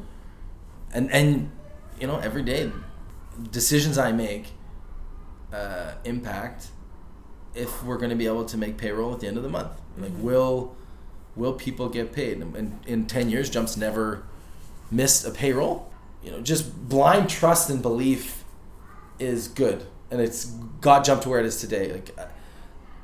and 0.93 1.11
and 1.11 1.51
you 1.99 2.07
know 2.07 2.17
every 2.19 2.43
day 2.43 2.71
decisions 3.51 3.97
I 3.97 4.11
make 4.11 4.51
uh, 5.53 5.93
impact 6.03 6.67
if 7.55 7.83
we're 7.83 7.97
going 7.97 8.09
to 8.09 8.15
be 8.15 8.27
able 8.27 8.45
to 8.45 8.57
make 8.57 8.77
payroll 8.77 9.13
at 9.13 9.19
the 9.19 9.27
end 9.27 9.37
of 9.37 9.43
the 9.43 9.49
month. 9.49 9.71
Like, 9.97 10.11
will 10.17 10.75
will 11.35 11.53
people 11.53 11.89
get 11.89 12.11
paid? 12.13 12.37
And 12.41 12.55
in, 12.55 12.79
in 12.85 13.05
ten 13.07 13.29
years, 13.29 13.49
Jumps 13.49 13.77
never 13.77 14.23
missed 14.89 15.25
a 15.25 15.31
payroll. 15.31 15.91
You 16.23 16.31
know, 16.31 16.41
just 16.41 16.87
blind 16.87 17.29
trust 17.29 17.69
and 17.69 17.81
belief 17.81 18.43
is 19.17 19.47
good, 19.47 19.85
and 20.11 20.21
it's 20.21 20.45
got 20.81 21.05
Jump 21.05 21.21
to 21.23 21.29
where 21.29 21.39
it 21.39 21.45
is 21.45 21.59
today. 21.59 21.93
Like, 21.93 22.15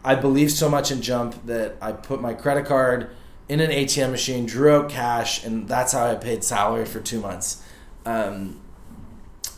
I 0.03 0.15
believe 0.15 0.51
so 0.51 0.69
much 0.69 0.91
in 0.91 1.01
Jump 1.01 1.45
that 1.45 1.75
I 1.81 1.93
put 1.93 2.21
my 2.21 2.33
credit 2.33 2.65
card 2.65 3.09
in 3.49 3.59
an 3.61 3.71
ATM 3.71 4.11
machine, 4.11 4.45
drew 4.45 4.71
out 4.71 4.89
cash, 4.89 5.43
and 5.43 5.67
that's 5.67 5.93
how 5.93 6.05
I 6.05 6.15
paid 6.15 6.43
salary 6.43 6.85
for 6.85 6.99
two 6.99 7.19
months. 7.19 7.63
Um, 8.05 8.59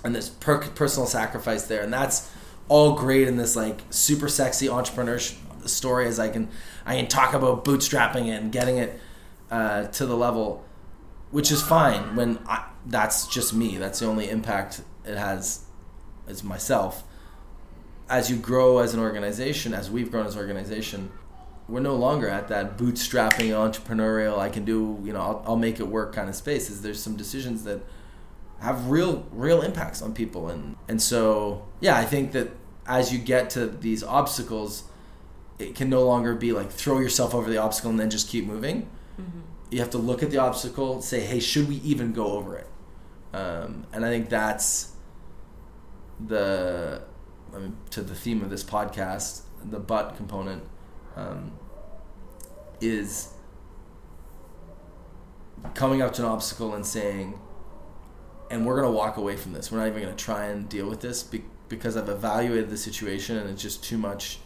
and 0.03 0.15
this 0.15 0.29
per- 0.29 0.67
personal 0.69 1.07
sacrifice 1.07 1.65
there, 1.65 1.83
and 1.83 1.91
that's 1.91 2.31
all 2.67 2.93
great 2.93 3.27
in 3.27 3.37
this 3.37 3.55
like 3.55 3.81
super 3.89 4.29
sexy 4.29 4.69
entrepreneur 4.69 5.19
story. 5.65 6.07
As 6.07 6.19
I 6.19 6.29
can, 6.29 6.49
I 6.85 6.95
can 6.95 7.07
talk 7.07 7.33
about 7.33 7.65
bootstrapping 7.65 8.27
it 8.27 8.41
and 8.41 8.51
getting 8.51 8.77
it 8.77 8.99
uh, 9.51 9.87
to 9.87 10.05
the 10.05 10.15
level, 10.15 10.63
which 11.31 11.51
is 11.51 11.61
fine 11.61 12.15
when 12.15 12.39
I, 12.47 12.65
that's 12.85 13.27
just 13.27 13.53
me. 13.53 13.77
That's 13.77 13.99
the 13.99 14.05
only 14.05 14.29
impact 14.29 14.81
it 15.05 15.17
has, 15.17 15.65
is 16.27 16.43
myself. 16.43 17.03
As 18.09 18.29
you 18.29 18.37
grow 18.37 18.79
as 18.79 18.93
an 18.93 18.99
organization, 18.99 19.73
as 19.73 19.91
we've 19.91 20.09
grown 20.09 20.25
as 20.25 20.35
an 20.35 20.41
organization, 20.41 21.11
we're 21.67 21.79
no 21.79 21.95
longer 21.95 22.27
at 22.27 22.47
that 22.47 22.77
bootstrapping 22.77 23.51
entrepreneurial. 23.51 24.39
I 24.39 24.49
can 24.49 24.65
do, 24.65 24.99
you 25.03 25.13
know, 25.13 25.21
I'll, 25.21 25.43
I'll 25.45 25.55
make 25.55 25.79
it 25.79 25.87
work 25.87 26.13
kind 26.15 26.27
of 26.27 26.35
space. 26.35 26.69
Is 26.69 26.81
there's 26.81 27.01
some 27.01 27.15
decisions 27.15 27.63
that 27.65 27.81
have 28.59 28.89
real 28.89 29.25
real 29.31 29.61
impacts 29.61 30.01
on 30.01 30.13
people 30.13 30.49
and 30.49 30.75
and 30.87 31.01
so 31.01 31.65
yeah 31.79 31.97
i 31.97 32.03
think 32.03 32.31
that 32.33 32.49
as 32.85 33.13
you 33.13 33.19
get 33.19 33.49
to 33.49 33.67
these 33.67 34.03
obstacles 34.03 34.83
it 35.57 35.75
can 35.75 35.89
no 35.89 36.05
longer 36.05 36.35
be 36.35 36.51
like 36.51 36.69
throw 36.71 36.99
yourself 36.99 37.33
over 37.33 37.49
the 37.49 37.57
obstacle 37.57 37.89
and 37.89 37.99
then 37.99 38.09
just 38.09 38.27
keep 38.27 38.45
moving 38.45 38.89
you 39.71 39.79
have 39.79 39.89
to 39.89 39.97
look 39.97 40.23
at 40.23 40.31
the 40.31 40.37
obstacle 40.37 41.01
say 41.01 41.21
hey 41.21 41.39
should 41.39 41.67
we 41.67 41.75
even 41.77 42.11
go 42.11 42.33
over 42.33 42.57
it 42.57 42.67
um, 43.33 43.85
and 43.93 44.05
i 44.05 44.09
think 44.09 44.29
that's 44.29 44.93
the 46.27 47.01
I 47.55 47.59
mean, 47.59 47.77
to 47.91 48.01
the 48.01 48.15
theme 48.15 48.41
of 48.41 48.49
this 48.49 48.63
podcast 48.63 49.41
the 49.63 49.79
but 49.79 50.15
component 50.15 50.63
um, 51.15 51.51
is 52.79 53.33
coming 55.73 56.01
up 56.01 56.13
to 56.13 56.21
an 56.21 56.27
obstacle 56.29 56.73
and 56.73 56.85
saying 56.85 57.39
and 58.49 58.65
we're 58.65 58.75
gonna 58.75 58.91
walk 58.91 59.17
away 59.17 59.35
from 59.35 59.53
this. 59.53 59.71
We're 59.71 59.79
not 59.79 59.87
even 59.87 60.01
gonna 60.01 60.15
try 60.15 60.45
and 60.45 60.67
deal 60.67 60.89
with 60.89 61.01
this 61.01 61.21
be- 61.23 61.45
because 61.67 61.95
I've 61.95 62.09
evaluated 62.09 62.69
the 62.69 62.77
situation 62.77 63.37
and 63.37 63.49
it's 63.49 63.61
just 63.61 63.83
too 63.83 63.97
much 63.97 64.39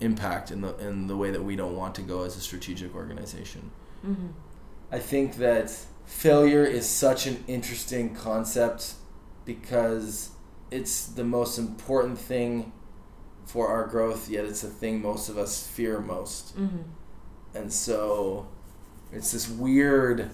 impact 0.00 0.50
in 0.50 0.60
the 0.60 0.76
in 0.78 1.08
the 1.08 1.16
way 1.16 1.30
that 1.30 1.42
we 1.42 1.56
don't 1.56 1.76
want 1.76 1.94
to 1.96 2.02
go 2.02 2.22
as 2.22 2.36
a 2.36 2.40
strategic 2.40 2.94
organization. 2.94 3.70
Mm-hmm. 4.06 4.28
I 4.92 4.98
think 4.98 5.36
that 5.36 5.76
failure 6.06 6.64
is 6.64 6.88
such 6.88 7.26
an 7.26 7.44
interesting 7.46 8.14
concept 8.14 8.94
because 9.44 10.30
it's 10.70 11.06
the 11.06 11.24
most 11.24 11.58
important 11.58 12.18
thing 12.18 12.72
for 13.44 13.68
our 13.68 13.86
growth, 13.86 14.28
yet 14.28 14.44
it's 14.44 14.62
the 14.62 14.68
thing 14.68 15.02
most 15.02 15.28
of 15.28 15.36
us 15.36 15.66
fear 15.66 16.00
most. 16.00 16.56
Mm-hmm. 16.56 16.82
And 17.54 17.72
so 17.72 18.48
it's 19.12 19.32
this 19.32 19.48
weird 19.48 20.30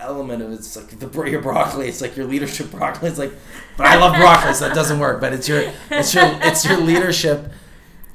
element 0.00 0.42
of 0.42 0.50
it's 0.52 0.76
like 0.76 0.98
the 0.98 1.30
your 1.30 1.42
broccoli. 1.42 1.88
It's 1.88 2.00
like 2.00 2.16
your 2.16 2.26
leadership 2.26 2.70
broccoli. 2.72 3.08
It's 3.08 3.18
like, 3.18 3.32
but 3.76 3.86
I 3.86 3.96
love 3.96 4.16
broccoli, 4.16 4.54
so 4.54 4.66
it 4.66 4.74
doesn't 4.74 4.98
work. 4.98 5.20
But 5.20 5.32
it's 5.32 5.48
your 5.48 5.72
it's 5.90 6.14
your 6.14 6.24
it's 6.42 6.64
your 6.64 6.78
leadership 6.78 7.52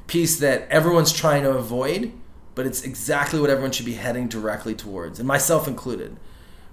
piece 0.06 0.38
that 0.40 0.68
everyone's 0.68 1.12
trying 1.12 1.42
to 1.44 1.50
avoid, 1.50 2.12
but 2.54 2.66
it's 2.66 2.82
exactly 2.82 3.40
what 3.40 3.50
everyone 3.50 3.72
should 3.72 3.86
be 3.86 3.94
heading 3.94 4.28
directly 4.28 4.74
towards, 4.74 5.18
and 5.18 5.26
myself 5.26 5.66
included. 5.66 6.16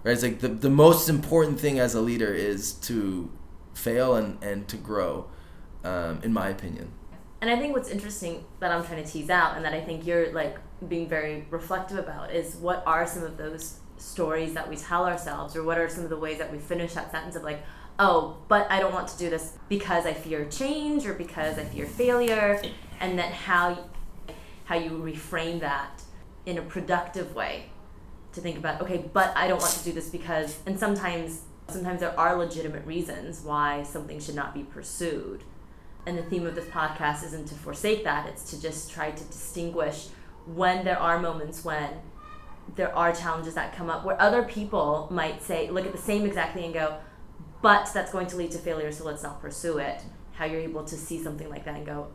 Right? 0.04 0.12
It's 0.12 0.23
like 0.23 0.39
the 0.39 0.49
the 0.49 0.69
most 0.69 1.08
important 1.08 1.60
thing 1.60 1.80
as 1.80 1.95
a 1.95 2.02
leader 2.02 2.34
is 2.34 2.73
to 2.73 3.32
fail 3.73 4.15
and 4.15 4.41
and 4.43 4.67
to 4.67 4.77
grow, 4.77 5.29
um, 5.83 6.19
in 6.23 6.33
my 6.33 6.49
opinion. 6.49 6.91
And 7.41 7.49
I 7.49 7.57
think 7.57 7.75
what's 7.75 7.89
interesting 7.89 8.45
that 8.59 8.71
I'm 8.71 8.86
trying 8.86 9.03
to 9.03 9.09
tease 9.09 9.29
out, 9.29 9.55
and 9.55 9.65
that 9.65 9.73
I 9.73 9.81
think 9.81 10.05
you're 10.05 10.31
like 10.31 10.57
being 10.88 11.07
very 11.07 11.45
reflective 11.49 11.97
about, 11.97 12.33
is 12.33 12.55
what 12.55 12.83
are 12.86 13.05
some 13.05 13.23
of 13.23 13.38
those 13.38 13.79
stories 13.97 14.53
that 14.53 14.69
we 14.69 14.75
tell 14.75 15.05
ourselves, 15.05 15.55
or 15.55 15.63
what 15.63 15.77
are 15.77 15.89
some 15.89 16.03
of 16.03 16.09
the 16.09 16.17
ways 16.17 16.38
that 16.38 16.51
we 16.51 16.57
finish 16.57 16.93
that 16.93 17.12
sentence 17.12 17.36
of 17.36 17.43
like, 17.43 17.62
oh, 17.99 18.38
but 18.47 18.69
I 18.71 18.79
don't 18.79 18.93
want 18.93 19.07
to 19.09 19.17
do 19.17 19.29
this 19.29 19.53
because 19.69 20.05
I 20.05 20.13
fear 20.13 20.45
change 20.45 21.05
or 21.05 21.13
because 21.13 21.57
I 21.57 21.65
fear 21.65 21.86
failure, 21.86 22.62
and 22.99 23.19
then 23.19 23.31
how 23.31 23.89
how 24.65 24.75
you 24.75 24.91
reframe 24.91 25.59
that 25.59 26.01
in 26.45 26.57
a 26.57 26.62
productive 26.62 27.36
way 27.36 27.65
to 28.33 28.41
think 28.41 28.57
about, 28.57 28.81
okay, 28.81 29.03
but 29.13 29.36
I 29.36 29.47
don't 29.47 29.62
want 29.62 29.73
to 29.73 29.83
do 29.83 29.91
this 29.91 30.09
because, 30.09 30.57
and 30.65 30.79
sometimes 30.79 31.41
sometimes 31.73 31.99
there 31.99 32.17
are 32.19 32.38
legitimate 32.38 32.86
reasons 32.86 33.41
why 33.41 33.83
something 33.83 34.19
should 34.19 34.36
not 34.36 34.53
be 34.53 34.63
pursued. 34.63 35.43
And 36.05 36.17
the 36.17 36.23
theme 36.23 36.45
of 36.45 36.55
this 36.55 36.65
podcast 36.65 37.23
isn't 37.23 37.47
to 37.47 37.55
forsake 37.55 38.03
that 38.03 38.27
it's 38.27 38.49
to 38.51 38.62
just 38.62 38.91
try 38.91 39.12
to 39.12 39.23
distinguish 39.25 40.07
when 40.45 40.83
there 40.83 40.99
are 40.99 41.19
moments 41.19 41.63
when 41.63 41.89
there 42.75 42.93
are 42.95 43.13
challenges 43.13 43.53
that 43.55 43.75
come 43.75 43.89
up 43.89 44.05
where 44.05 44.21
other 44.21 44.43
people 44.43 45.07
might 45.12 45.41
say 45.41 45.69
look 45.69 45.86
at 45.86 45.91
the 45.91 45.97
same 45.97 46.25
exact 46.25 46.53
thing 46.53 46.65
and 46.65 46.73
go 46.73 46.97
but 47.62 47.89
that's 47.93 48.12
going 48.12 48.27
to 48.27 48.36
lead 48.36 48.51
to 48.51 48.57
failure 48.57 48.91
so 48.91 49.05
let's 49.05 49.23
not 49.23 49.41
pursue 49.41 49.77
it. 49.77 50.01
How 50.33 50.45
you're 50.45 50.59
able 50.59 50.83
to 50.83 50.95
see 50.97 51.21
something 51.21 51.49
like 51.49 51.65
that 51.65 51.75
and 51.75 51.86
go 51.86 52.07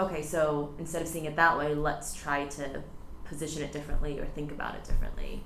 okay 0.00 0.22
so 0.22 0.74
instead 0.78 1.02
of 1.02 1.08
seeing 1.08 1.26
it 1.26 1.36
that 1.36 1.56
way 1.58 1.74
let's 1.74 2.14
try 2.14 2.46
to 2.46 2.82
position 3.24 3.62
it 3.62 3.72
differently 3.72 4.18
or 4.18 4.26
think 4.26 4.50
about 4.50 4.74
it 4.74 4.84
differently. 4.84 5.42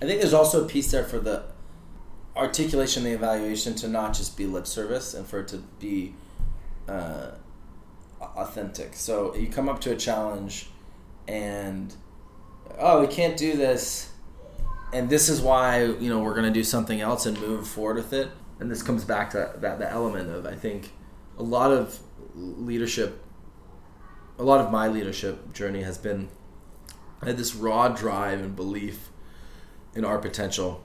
I 0.00 0.06
think 0.06 0.20
there's 0.20 0.34
also 0.34 0.64
a 0.64 0.68
piece 0.68 0.90
there 0.90 1.04
for 1.04 1.18
the 1.18 1.44
articulation, 2.36 3.04
the 3.04 3.10
evaluation 3.10 3.74
to 3.76 3.88
not 3.88 4.14
just 4.14 4.36
be 4.36 4.46
lip 4.46 4.66
service 4.66 5.14
and 5.14 5.26
for 5.26 5.40
it 5.40 5.48
to 5.48 5.58
be 5.78 6.14
uh, 6.88 7.32
authentic. 8.20 8.94
So 8.94 9.34
you 9.34 9.48
come 9.48 9.68
up 9.68 9.80
to 9.82 9.92
a 9.92 9.96
challenge 9.96 10.68
and 11.28 11.94
oh, 12.78 13.00
we 13.00 13.06
can't 13.06 13.36
do 13.36 13.56
this, 13.56 14.10
and 14.92 15.08
this 15.08 15.28
is 15.28 15.40
why 15.40 15.84
you 15.84 16.08
know 16.08 16.20
we're 16.20 16.34
going 16.34 16.46
to 16.46 16.52
do 16.52 16.64
something 16.64 17.00
else 17.00 17.26
and 17.26 17.38
move 17.40 17.66
forward 17.66 17.96
with 17.96 18.12
it. 18.12 18.30
And 18.60 18.70
this 18.70 18.82
comes 18.82 19.04
back 19.04 19.30
to 19.30 19.52
that 19.58 19.78
the 19.78 19.90
element 19.90 20.30
of 20.30 20.46
I 20.46 20.54
think 20.54 20.92
a 21.38 21.42
lot 21.42 21.70
of 21.70 21.98
leadership, 22.34 23.24
a 24.38 24.42
lot 24.42 24.60
of 24.60 24.70
my 24.70 24.88
leadership 24.88 25.52
journey 25.52 25.82
has 25.82 25.98
been 25.98 26.28
I 27.20 27.26
had 27.26 27.36
this 27.36 27.54
raw 27.54 27.88
drive 27.88 28.40
and 28.40 28.56
belief 28.56 29.10
in 29.94 30.04
our 30.04 30.18
potential 30.18 30.82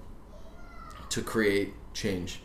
to 1.10 1.22
create 1.22 1.74
change. 1.94 2.40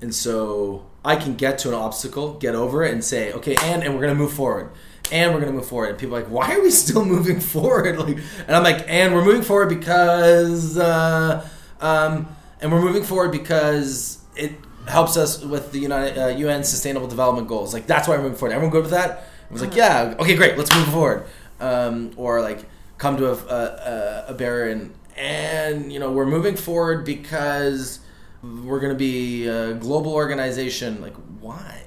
And 0.00 0.14
so 0.14 0.86
I 1.04 1.16
can 1.16 1.34
get 1.34 1.58
to 1.60 1.68
an 1.68 1.74
obstacle, 1.74 2.34
get 2.34 2.54
over 2.54 2.84
it, 2.84 2.92
and 2.92 3.04
say, 3.04 3.32
okay, 3.32 3.56
and 3.62 3.82
and 3.82 3.94
we're 3.94 4.00
gonna 4.00 4.14
move 4.14 4.32
forward, 4.32 4.70
and 5.10 5.34
we're 5.34 5.40
gonna 5.40 5.52
move 5.52 5.66
forward. 5.66 5.90
And 5.90 5.98
people 5.98 6.16
are 6.16 6.22
like, 6.22 6.30
why 6.30 6.54
are 6.54 6.62
we 6.62 6.70
still 6.70 7.04
moving 7.16 7.40
forward? 7.40 7.98
Like, 7.98 8.18
and 8.46 8.56
I'm 8.56 8.62
like, 8.62 8.84
and 8.88 9.14
we're 9.14 9.24
moving 9.24 9.42
forward 9.42 9.68
because, 9.68 10.78
uh, 10.78 11.48
um, 11.80 12.28
and 12.60 12.72
we're 12.72 12.82
moving 12.82 13.02
forward 13.02 13.32
because 13.32 14.18
it 14.36 14.52
helps 14.86 15.16
us 15.16 15.44
with 15.44 15.72
the 15.72 15.78
United 15.78 16.18
uh, 16.18 16.28
UN 16.28 16.64
Sustainable 16.64 17.08
Development 17.08 17.48
Goals. 17.48 17.74
Like 17.74 17.86
that's 17.86 18.08
why 18.08 18.16
we're 18.16 18.22
moving 18.22 18.38
forward. 18.38 18.54
Everyone 18.54 18.72
good 18.72 18.82
with 18.82 18.92
that? 18.92 19.28
I 19.48 19.52
was 19.52 19.62
like, 19.62 19.74
yeah, 19.74 20.14
okay, 20.18 20.36
great, 20.36 20.58
let's 20.58 20.74
move 20.74 20.88
forward. 20.88 21.26
Um, 21.60 22.12
or 22.16 22.40
like 22.40 22.64
come 22.98 23.16
to 23.16 23.30
a, 23.30 23.34
a, 23.34 24.24
a 24.28 24.34
barrier 24.34 24.70
and 24.70 24.94
and 25.18 25.92
you 25.92 25.98
know 25.98 26.10
we're 26.12 26.26
moving 26.26 26.56
forward 26.56 27.04
because 27.04 28.00
we're 28.42 28.80
going 28.80 28.92
to 28.92 28.98
be 28.98 29.46
a 29.46 29.74
global 29.74 30.14
organization. 30.14 31.00
Like 31.00 31.16
why? 31.40 31.84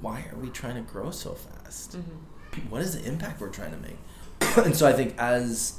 Why 0.00 0.26
are 0.32 0.38
we 0.38 0.48
trying 0.48 0.76
to 0.76 0.82
grow 0.82 1.10
so 1.10 1.34
fast? 1.34 1.96
Mm-hmm. 1.96 2.70
What 2.70 2.82
is 2.82 2.98
the 2.98 3.06
impact 3.06 3.40
we're 3.40 3.48
trying 3.48 3.72
to 3.72 3.78
make? 3.78 3.96
And 4.64 4.74
so 4.74 4.86
i 4.86 4.92
think 4.92 5.14
as 5.18 5.78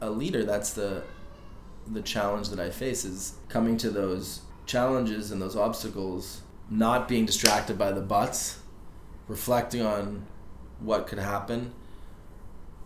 a 0.00 0.10
leader 0.10 0.44
that's 0.44 0.72
the 0.72 1.04
the 1.86 2.02
challenge 2.02 2.48
that 2.48 2.58
i 2.58 2.68
face 2.68 3.04
is 3.04 3.34
coming 3.48 3.76
to 3.76 3.90
those 3.90 4.40
challenges 4.66 5.30
and 5.30 5.40
those 5.40 5.54
obstacles 5.54 6.40
not 6.68 7.06
being 7.06 7.24
distracted 7.24 7.78
by 7.78 7.92
the 7.92 8.00
buts 8.00 8.58
reflecting 9.28 9.82
on 9.82 10.26
what 10.80 11.06
could 11.06 11.18
happen, 11.18 11.72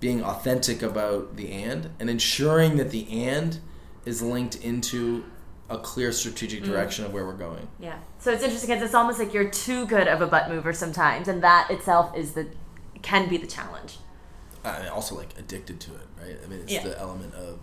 being 0.00 0.24
authentic 0.24 0.82
about 0.82 1.36
the 1.36 1.52
and, 1.52 1.90
and 2.00 2.10
ensuring 2.10 2.76
that 2.78 2.90
the 2.90 3.08
and 3.10 3.60
is 4.04 4.22
linked 4.22 4.56
into 4.56 5.24
a 5.68 5.78
clear 5.78 6.10
strategic 6.10 6.64
direction 6.64 7.04
mm. 7.04 7.08
of 7.08 7.14
where 7.14 7.24
we're 7.24 7.34
going. 7.34 7.68
Yeah. 7.78 7.98
So 8.18 8.32
it's 8.32 8.42
interesting 8.42 8.70
because 8.70 8.82
it's 8.82 8.94
almost 8.94 9.18
like 9.18 9.32
you're 9.32 9.50
too 9.50 9.86
good 9.86 10.08
of 10.08 10.20
a 10.20 10.26
butt 10.26 10.48
mover 10.48 10.72
sometimes, 10.72 11.28
and 11.28 11.42
that 11.44 11.70
itself 11.70 12.16
is 12.16 12.32
the 12.32 12.48
can 13.02 13.28
be 13.28 13.36
the 13.36 13.46
challenge. 13.46 13.98
Uh, 14.64 14.88
also, 14.92 15.16
like 15.16 15.38
addicted 15.38 15.80
to 15.80 15.94
it, 15.94 16.06
right? 16.20 16.36
I 16.42 16.46
mean, 16.48 16.60
it's 16.60 16.72
yeah. 16.72 16.82
the 16.82 16.98
element 16.98 17.34
of 17.34 17.60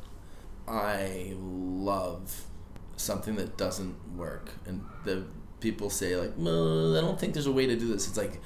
I 0.67 1.33
love 1.37 2.45
something 2.95 3.35
that 3.35 3.57
doesn't 3.57 3.95
work, 4.15 4.51
and 4.65 4.83
the 5.03 5.25
people 5.59 5.89
say 5.89 6.15
like, 6.15 6.33
well, 6.37 6.97
I 6.97 7.01
don't 7.01 7.19
think 7.19 7.33
there's 7.33 7.45
a 7.45 7.51
way 7.51 7.65
to 7.65 7.75
do 7.75 7.87
this. 7.89 8.07
It's 8.07 8.17
like 8.17 8.39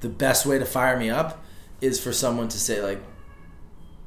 the 0.00 0.08
best 0.08 0.46
way 0.46 0.58
to 0.58 0.64
fire 0.64 0.98
me 0.98 1.10
up 1.10 1.42
is 1.80 2.00
for 2.00 2.12
someone 2.12 2.48
to 2.48 2.58
say 2.58 2.82
like, 2.82 3.02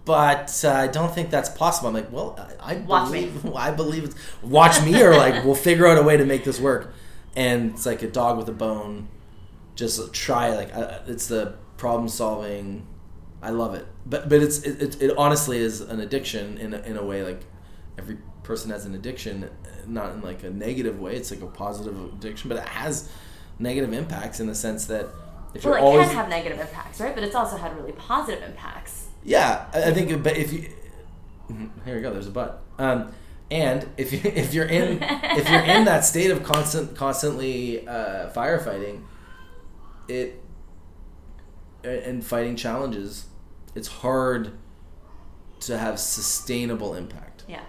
but 0.05 0.61
uh, 0.63 0.71
I 0.71 0.87
don't 0.87 1.13
think 1.13 1.29
that's 1.29 1.49
possible. 1.49 1.89
I'm 1.89 1.93
like, 1.93 2.11
well, 2.11 2.35
I, 2.59 2.73
I 2.73 2.75
believe, 2.75 3.45
I 3.55 3.71
believe 3.71 4.03
it's 4.05 4.15
watch 4.41 4.81
me, 4.83 5.01
or 5.01 5.15
like 5.15 5.43
we'll 5.43 5.55
figure 5.55 5.87
out 5.87 5.97
a 5.97 6.03
way 6.03 6.17
to 6.17 6.25
make 6.25 6.43
this 6.43 6.59
work. 6.59 6.93
And 7.35 7.71
it's 7.71 7.85
like 7.85 8.01
a 8.01 8.09
dog 8.09 8.37
with 8.37 8.49
a 8.49 8.53
bone. 8.53 9.07
Just 9.75 10.13
try 10.13 10.53
like 10.55 10.69
it's 11.07 11.27
the 11.27 11.55
problem 11.77 12.09
solving. 12.09 12.87
I 13.41 13.49
love 13.51 13.73
it, 13.73 13.87
but 14.05 14.29
but 14.29 14.41
it's 14.41 14.59
it, 14.63 14.81
it, 14.81 15.01
it 15.01 15.17
honestly 15.17 15.57
is 15.57 15.81
an 15.81 15.99
addiction 15.99 16.57
in 16.57 16.73
a, 16.73 16.79
in 16.81 16.97
a 16.97 17.03
way 17.03 17.23
like 17.23 17.43
every 17.97 18.17
person 18.43 18.69
has 18.71 18.85
an 18.85 18.93
addiction, 18.93 19.49
not 19.87 20.13
in 20.13 20.21
like 20.21 20.43
a 20.43 20.49
negative 20.49 20.99
way. 20.99 21.15
It's 21.15 21.31
like 21.31 21.41
a 21.41 21.47
positive 21.47 21.97
addiction, 22.13 22.49
but 22.49 22.57
it 22.57 22.67
has 22.67 23.09
negative 23.59 23.93
impacts 23.93 24.39
in 24.39 24.47
the 24.47 24.55
sense 24.55 24.85
that 24.87 25.07
if 25.53 25.65
well, 25.65 25.75
it 25.75 25.81
always, 25.81 26.07
can 26.07 26.15
have 26.15 26.29
negative 26.29 26.59
impacts, 26.59 26.99
right? 26.99 27.13
But 27.13 27.23
it's 27.23 27.35
also 27.35 27.57
had 27.57 27.75
really 27.75 27.91
positive 27.93 28.43
impacts. 28.43 29.07
Yeah, 29.23 29.65
I 29.73 29.91
think. 29.91 30.23
But 30.23 30.37
if 30.37 30.51
you 30.53 30.69
here 31.85 31.95
we 31.95 32.01
go, 32.01 32.11
there's 32.11 32.27
a 32.27 32.31
but. 32.31 32.61
Um, 32.77 33.11
and 33.49 33.87
if 33.97 34.13
you 34.13 34.19
if 34.35 34.53
you're 34.53 34.65
in 34.65 35.01
if 35.03 35.49
you're 35.49 35.61
in 35.63 35.85
that 35.85 36.05
state 36.05 36.31
of 36.31 36.43
constant 36.43 36.95
constantly 36.95 37.87
uh, 37.87 38.29
firefighting, 38.31 39.03
it 40.07 40.41
and 41.83 42.23
fighting 42.25 42.55
challenges, 42.55 43.25
it's 43.75 43.87
hard 43.87 44.53
to 45.61 45.77
have 45.77 45.99
sustainable 45.99 46.95
impact. 46.95 47.43
Yeah. 47.47 47.61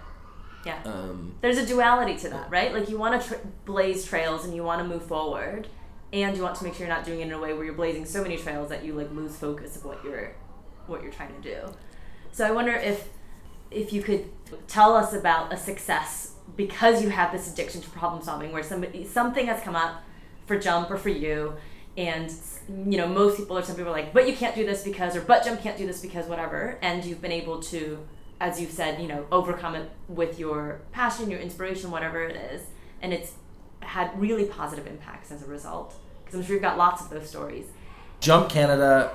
Yeah. 0.65 0.79
Um, 0.85 1.35
There's 1.41 1.57
a 1.57 1.65
duality 1.65 2.15
to 2.19 2.29
that, 2.29 2.49
right? 2.49 2.73
Like 2.73 2.89
you 2.89 2.97
want 2.97 3.21
to 3.21 3.27
tra- 3.27 3.39
blaze 3.65 4.05
trails 4.05 4.45
and 4.45 4.55
you 4.55 4.63
want 4.63 4.81
to 4.81 4.87
move 4.87 5.03
forward, 5.05 5.67
and 6.13 6.37
you 6.37 6.43
want 6.43 6.55
to 6.55 6.63
make 6.63 6.73
sure 6.75 6.87
you're 6.87 6.95
not 6.95 7.03
doing 7.05 7.19
it 7.19 7.27
in 7.27 7.33
a 7.33 7.39
way 7.39 7.53
where 7.53 7.65
you're 7.65 7.73
blazing 7.73 8.05
so 8.05 8.21
many 8.21 8.37
trails 8.37 8.69
that 8.69 8.85
you 8.85 8.93
like 8.93 9.11
lose 9.11 9.35
focus 9.35 9.75
of 9.75 9.83
what 9.83 10.03
you're 10.05 10.35
what 10.87 11.03
you're 11.03 11.11
trying 11.11 11.33
to 11.41 11.41
do. 11.41 11.73
So 12.31 12.45
I 12.45 12.51
wonder 12.51 12.73
if 12.73 13.09
if 13.71 13.91
you 13.91 14.01
could 14.01 14.29
tell 14.67 14.95
us 14.95 15.13
about 15.13 15.51
a 15.53 15.57
success 15.57 16.33
because 16.55 17.01
you 17.01 17.09
have 17.09 17.31
this 17.31 17.51
addiction 17.51 17.81
to 17.81 17.89
problem 17.89 18.21
solving 18.21 18.51
where 18.51 18.63
somebody 18.63 19.05
something 19.05 19.47
has 19.47 19.61
come 19.61 19.75
up 19.75 20.03
for 20.45 20.59
jump 20.59 20.91
or 20.91 20.97
for 20.97 21.09
you 21.09 21.55
and 21.97 22.33
you 22.67 22.97
know 22.97 23.07
most 23.07 23.37
people 23.37 23.57
or 23.57 23.63
some 23.63 23.75
people 23.75 23.91
are 23.91 23.95
like 23.95 24.13
but 24.13 24.27
you 24.27 24.35
can't 24.35 24.55
do 24.55 24.65
this 24.65 24.83
because 24.83 25.15
or 25.15 25.21
but 25.21 25.43
jump 25.43 25.61
can't 25.61 25.77
do 25.77 25.87
this 25.87 26.01
because 26.01 26.27
whatever. 26.27 26.77
And 26.81 27.03
you've 27.03 27.21
been 27.21 27.31
able 27.31 27.61
to 27.63 27.99
as 28.39 28.59
you've 28.59 28.71
said 28.71 29.01
you 29.01 29.07
know 29.07 29.25
overcome 29.31 29.75
it 29.75 29.89
with 30.07 30.39
your 30.39 30.81
passion 30.91 31.29
your 31.29 31.39
inspiration 31.39 31.91
whatever 31.91 32.23
it 32.23 32.35
is. 32.35 32.63
And 33.01 33.13
it's 33.13 33.33
had 33.81 34.19
really 34.19 34.45
positive 34.45 34.87
impacts 34.87 35.31
as 35.31 35.43
a 35.43 35.47
result. 35.47 35.93
Because 36.23 36.39
i'm 36.39 36.45
sure 36.45 36.55
you've 36.55 36.63
got 36.63 36.77
lots 36.77 37.01
of 37.01 37.09
those 37.09 37.29
stories. 37.29 37.65
Jump 38.19 38.49
canada 38.49 39.11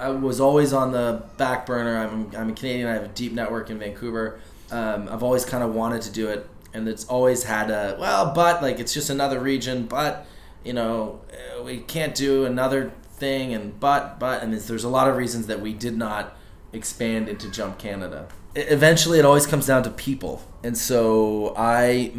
I 0.00 0.08
was 0.08 0.40
always 0.40 0.72
on 0.72 0.92
the 0.92 1.22
back 1.36 1.66
burner. 1.66 1.98
I'm, 1.98 2.34
I'm 2.34 2.50
a 2.50 2.54
Canadian. 2.54 2.88
I 2.88 2.94
have 2.94 3.04
a 3.04 3.08
deep 3.08 3.32
network 3.32 3.68
in 3.68 3.78
Vancouver. 3.78 4.40
Um, 4.70 5.08
I've 5.10 5.22
always 5.22 5.44
kind 5.44 5.62
of 5.62 5.74
wanted 5.74 6.02
to 6.02 6.10
do 6.10 6.28
it, 6.28 6.48
and 6.72 6.88
it's 6.88 7.04
always 7.04 7.44
had 7.44 7.70
a 7.70 7.96
well, 8.00 8.32
but 8.34 8.62
like 8.62 8.80
it's 8.80 8.94
just 8.94 9.10
another 9.10 9.38
region, 9.40 9.86
but 9.86 10.26
you 10.64 10.72
know 10.72 11.20
uh, 11.32 11.62
we 11.62 11.78
can't 11.78 12.14
do 12.14 12.46
another 12.46 12.92
thing, 13.14 13.52
and 13.52 13.78
but 13.78 14.18
but 14.18 14.42
and 14.42 14.54
there's 14.54 14.84
a 14.84 14.88
lot 14.88 15.08
of 15.08 15.16
reasons 15.16 15.48
that 15.48 15.60
we 15.60 15.74
did 15.74 15.96
not 15.96 16.36
expand 16.72 17.28
into 17.28 17.50
Jump 17.50 17.78
Canada. 17.78 18.28
eventually, 18.54 19.18
it 19.18 19.24
always 19.24 19.46
comes 19.46 19.66
down 19.66 19.82
to 19.82 19.90
people, 19.90 20.42
and 20.62 20.78
so 20.78 21.52
I 21.56 22.12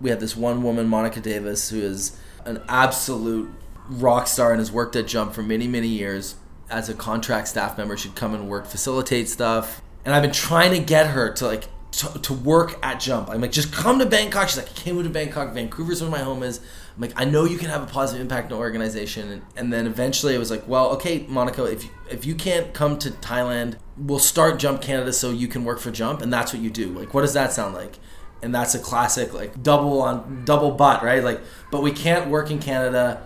we 0.00 0.10
had 0.10 0.20
this 0.20 0.36
one 0.36 0.62
woman, 0.64 0.88
Monica 0.88 1.20
Davis, 1.20 1.70
who 1.70 1.80
is 1.80 2.18
an 2.44 2.60
absolute 2.68 3.48
rock 3.88 4.26
star 4.26 4.50
and 4.50 4.58
has 4.58 4.72
worked 4.72 4.96
at 4.96 5.06
Jump 5.06 5.32
for 5.32 5.42
many 5.42 5.68
many 5.68 5.88
years 5.88 6.34
as 6.72 6.88
a 6.88 6.94
contract 6.94 7.48
staff 7.48 7.78
member. 7.78 7.96
She'd 7.96 8.16
come 8.16 8.34
and 8.34 8.48
work, 8.48 8.66
facilitate 8.66 9.28
stuff. 9.28 9.82
And 10.04 10.14
I've 10.14 10.22
been 10.22 10.32
trying 10.32 10.72
to 10.72 10.80
get 10.80 11.08
her 11.08 11.32
to 11.34 11.46
like 11.46 11.64
to, 11.92 12.18
to 12.20 12.32
work 12.32 12.78
at 12.82 12.98
Jump. 13.00 13.28
I'm 13.28 13.40
like, 13.40 13.52
just 13.52 13.72
come 13.72 13.98
to 13.98 14.06
Bangkok. 14.06 14.48
She's 14.48 14.56
like, 14.56 14.70
I 14.70 14.72
can't 14.72 15.02
to 15.02 15.10
Bangkok. 15.10 15.52
Vancouver's 15.52 16.00
where 16.00 16.10
my 16.10 16.18
home 16.18 16.42
is. 16.42 16.60
I'm 16.96 17.02
like, 17.02 17.12
I 17.16 17.24
know 17.24 17.44
you 17.44 17.58
can 17.58 17.68
have 17.68 17.82
a 17.82 17.86
positive 17.86 18.20
impact 18.20 18.46
in 18.46 18.54
an 18.54 18.58
organization. 18.58 19.30
And, 19.30 19.42
and 19.56 19.72
then 19.72 19.86
eventually 19.86 20.34
it 20.34 20.38
was 20.38 20.50
like, 20.50 20.66
well, 20.66 20.90
okay, 20.92 21.26
Monica, 21.28 21.64
if 21.64 21.84
you, 21.84 21.90
if 22.10 22.26
you 22.26 22.34
can't 22.34 22.72
come 22.72 22.98
to 22.98 23.10
Thailand, 23.10 23.76
we'll 23.96 24.18
start 24.18 24.58
Jump 24.58 24.80
Canada 24.82 25.12
so 25.12 25.30
you 25.30 25.48
can 25.48 25.64
work 25.64 25.78
for 25.78 25.90
Jump. 25.90 26.22
And 26.22 26.32
that's 26.32 26.52
what 26.52 26.62
you 26.62 26.70
do. 26.70 26.88
Like, 26.88 27.14
what 27.14 27.20
does 27.20 27.34
that 27.34 27.52
sound 27.52 27.74
like? 27.74 27.98
And 28.42 28.54
that's 28.54 28.74
a 28.74 28.78
classic, 28.78 29.32
like 29.32 29.62
double 29.62 30.02
on 30.02 30.44
double 30.44 30.72
butt, 30.72 31.02
right? 31.02 31.22
Like, 31.22 31.40
but 31.70 31.82
we 31.82 31.92
can't 31.92 32.28
work 32.28 32.50
in 32.50 32.58
Canada, 32.58 33.22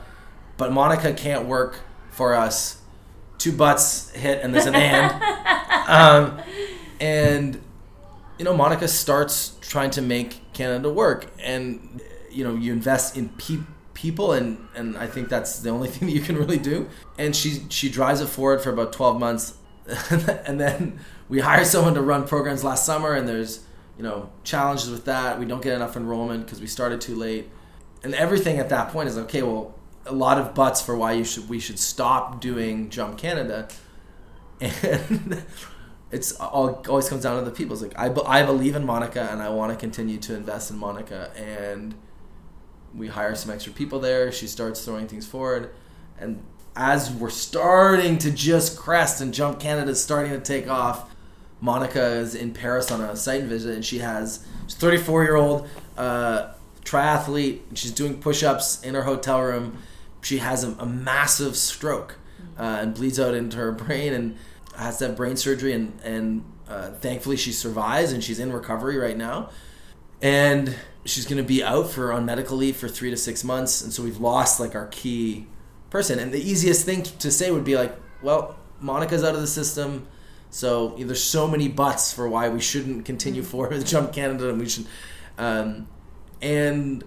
but 0.56 0.72
Monica 0.72 1.14
can't 1.14 1.46
work 1.46 1.80
for 2.10 2.34
us 2.34 2.82
two 3.38 3.52
butts 3.52 4.10
hit 4.10 4.42
and 4.42 4.54
there's 4.54 4.66
an 4.66 4.74
and. 4.74 5.22
um, 5.88 6.40
and 7.00 7.60
you 8.38 8.44
know, 8.44 8.54
Monica 8.56 8.86
starts 8.88 9.56
trying 9.60 9.90
to 9.92 10.02
make 10.02 10.52
Canada 10.52 10.90
work, 10.90 11.30
and 11.42 12.02
you 12.30 12.44
know, 12.44 12.54
you 12.54 12.72
invest 12.72 13.16
in 13.16 13.30
pe- 13.30 13.64
people, 13.94 14.32
and 14.32 14.68
and 14.74 14.96
I 14.96 15.06
think 15.06 15.28
that's 15.28 15.60
the 15.60 15.70
only 15.70 15.88
thing 15.92 16.08
that 16.08 16.14
you 16.14 16.20
can 16.20 16.36
really 16.36 16.58
do. 16.58 16.88
And 17.18 17.34
she 17.34 17.62
she 17.68 17.88
drives 17.88 18.20
it 18.20 18.26
forward 18.28 18.60
for 18.60 18.70
about 18.70 18.92
twelve 18.92 19.18
months, 19.18 19.54
and 20.10 20.60
then 20.60 21.00
we 21.28 21.40
hire 21.40 21.64
someone 21.64 21.94
to 21.94 22.02
run 22.02 22.26
programs 22.26 22.62
last 22.62 22.84
summer, 22.84 23.14
and 23.14 23.26
there's 23.26 23.64
you 23.96 24.02
know 24.02 24.30
challenges 24.44 24.90
with 24.90 25.06
that. 25.06 25.38
We 25.38 25.46
don't 25.46 25.62
get 25.62 25.74
enough 25.74 25.96
enrollment 25.96 26.44
because 26.44 26.60
we 26.60 26.66
started 26.66 27.00
too 27.00 27.14
late, 27.14 27.48
and 28.02 28.14
everything 28.14 28.58
at 28.58 28.68
that 28.68 28.90
point 28.90 29.08
is 29.08 29.16
okay. 29.18 29.42
Well, 29.42 29.74
a 30.06 30.12
lot 30.12 30.38
of 30.38 30.54
buts 30.54 30.80
for 30.80 30.96
why 30.96 31.12
you 31.12 31.24
should 31.24 31.48
we 31.48 31.58
should 31.58 31.78
stop 31.78 32.40
doing 32.40 32.90
Jump 32.90 33.18
Canada, 33.18 33.68
and 34.60 35.44
it's 36.10 36.32
all 36.32 36.82
always 36.88 37.08
comes 37.08 37.22
down 37.22 37.42
to 37.42 37.48
the 37.48 37.54
people. 37.54 37.74
It's 37.74 37.82
like 37.82 37.98
I, 37.98 38.40
I 38.40 38.44
believe 38.44 38.76
in 38.76 38.84
Monica 38.84 39.28
and 39.30 39.42
I 39.42 39.48
want 39.48 39.72
to 39.72 39.78
continue 39.78 40.18
to 40.18 40.34
invest 40.34 40.70
in 40.70 40.78
Monica, 40.78 41.30
and 41.36 41.94
we 42.94 43.08
hire 43.08 43.34
some 43.34 43.50
extra 43.50 43.72
people 43.72 44.00
there. 44.00 44.32
She 44.32 44.46
starts 44.46 44.84
throwing 44.84 45.08
things 45.08 45.26
forward, 45.26 45.74
and 46.18 46.42
as 46.74 47.10
we're 47.10 47.30
starting 47.30 48.18
to 48.18 48.30
just 48.30 48.78
crest 48.78 49.20
and 49.20 49.32
Jump 49.32 49.60
Canada 49.60 49.90
is 49.90 50.02
starting 50.02 50.32
to 50.32 50.40
take 50.40 50.68
off, 50.68 51.14
Monica 51.60 52.04
is 52.04 52.34
in 52.34 52.52
Paris 52.52 52.90
on 52.90 53.00
a 53.00 53.16
site 53.16 53.44
visit, 53.44 53.74
and 53.74 53.84
she 53.84 53.98
has 53.98 54.46
she's 54.66 54.76
34 54.76 55.24
year 55.24 55.36
old. 55.36 55.68
Uh, 55.96 56.52
triathlete. 56.86 57.60
She's 57.74 57.90
doing 57.90 58.20
push-ups 58.20 58.82
in 58.82 58.94
her 58.94 59.02
hotel 59.02 59.42
room 59.42 59.78
she 60.26 60.38
has 60.38 60.64
a, 60.64 60.72
a 60.80 60.86
massive 60.86 61.56
stroke 61.56 62.18
uh, 62.58 62.78
and 62.80 62.94
bleeds 62.94 63.20
out 63.20 63.32
into 63.32 63.56
her 63.58 63.70
brain 63.70 64.12
and 64.12 64.36
has 64.76 64.98
to 64.98 65.06
have 65.06 65.16
brain 65.16 65.36
surgery 65.36 65.72
and 65.72 65.96
and 66.02 66.44
uh, 66.68 66.90
thankfully 66.90 67.36
she 67.36 67.52
survives 67.52 68.10
and 68.10 68.24
she's 68.24 68.40
in 68.40 68.52
recovery 68.52 68.98
right 68.98 69.16
now. 69.16 69.50
And 70.20 70.74
she's 71.04 71.26
going 71.26 71.36
to 71.36 71.46
be 71.46 71.62
out 71.62 71.90
for 71.90 72.12
on 72.12 72.24
medical 72.24 72.56
leave 72.56 72.76
for 72.76 72.88
three 72.88 73.10
to 73.10 73.16
six 73.16 73.44
months. 73.44 73.82
And 73.82 73.92
so 73.92 74.02
we've 74.02 74.18
lost 74.18 74.58
like 74.58 74.74
our 74.74 74.88
key 74.88 75.46
person. 75.90 76.18
And 76.18 76.32
the 76.32 76.40
easiest 76.42 76.84
thing 76.84 77.04
to 77.04 77.30
say 77.30 77.52
would 77.52 77.64
be 77.64 77.76
like 77.76 77.94
well 78.20 78.58
monica's 78.80 79.22
out 79.22 79.36
of 79.36 79.40
the 79.40 79.46
system. 79.46 80.08
So 80.50 80.94
you 80.96 81.02
know, 81.02 81.06
there's 81.06 81.22
so 81.22 81.46
many 81.46 81.68
buts 81.68 82.12
for 82.12 82.28
why 82.28 82.48
we 82.48 82.60
shouldn't 82.60 83.04
continue 83.04 83.44
forward 83.44 83.70
with 83.70 83.86
jump 83.86 84.12
canada 84.12 84.48
and 84.48 84.58
we 84.58 84.68
should 84.68 84.86
um, 85.38 85.86
and 86.42 87.04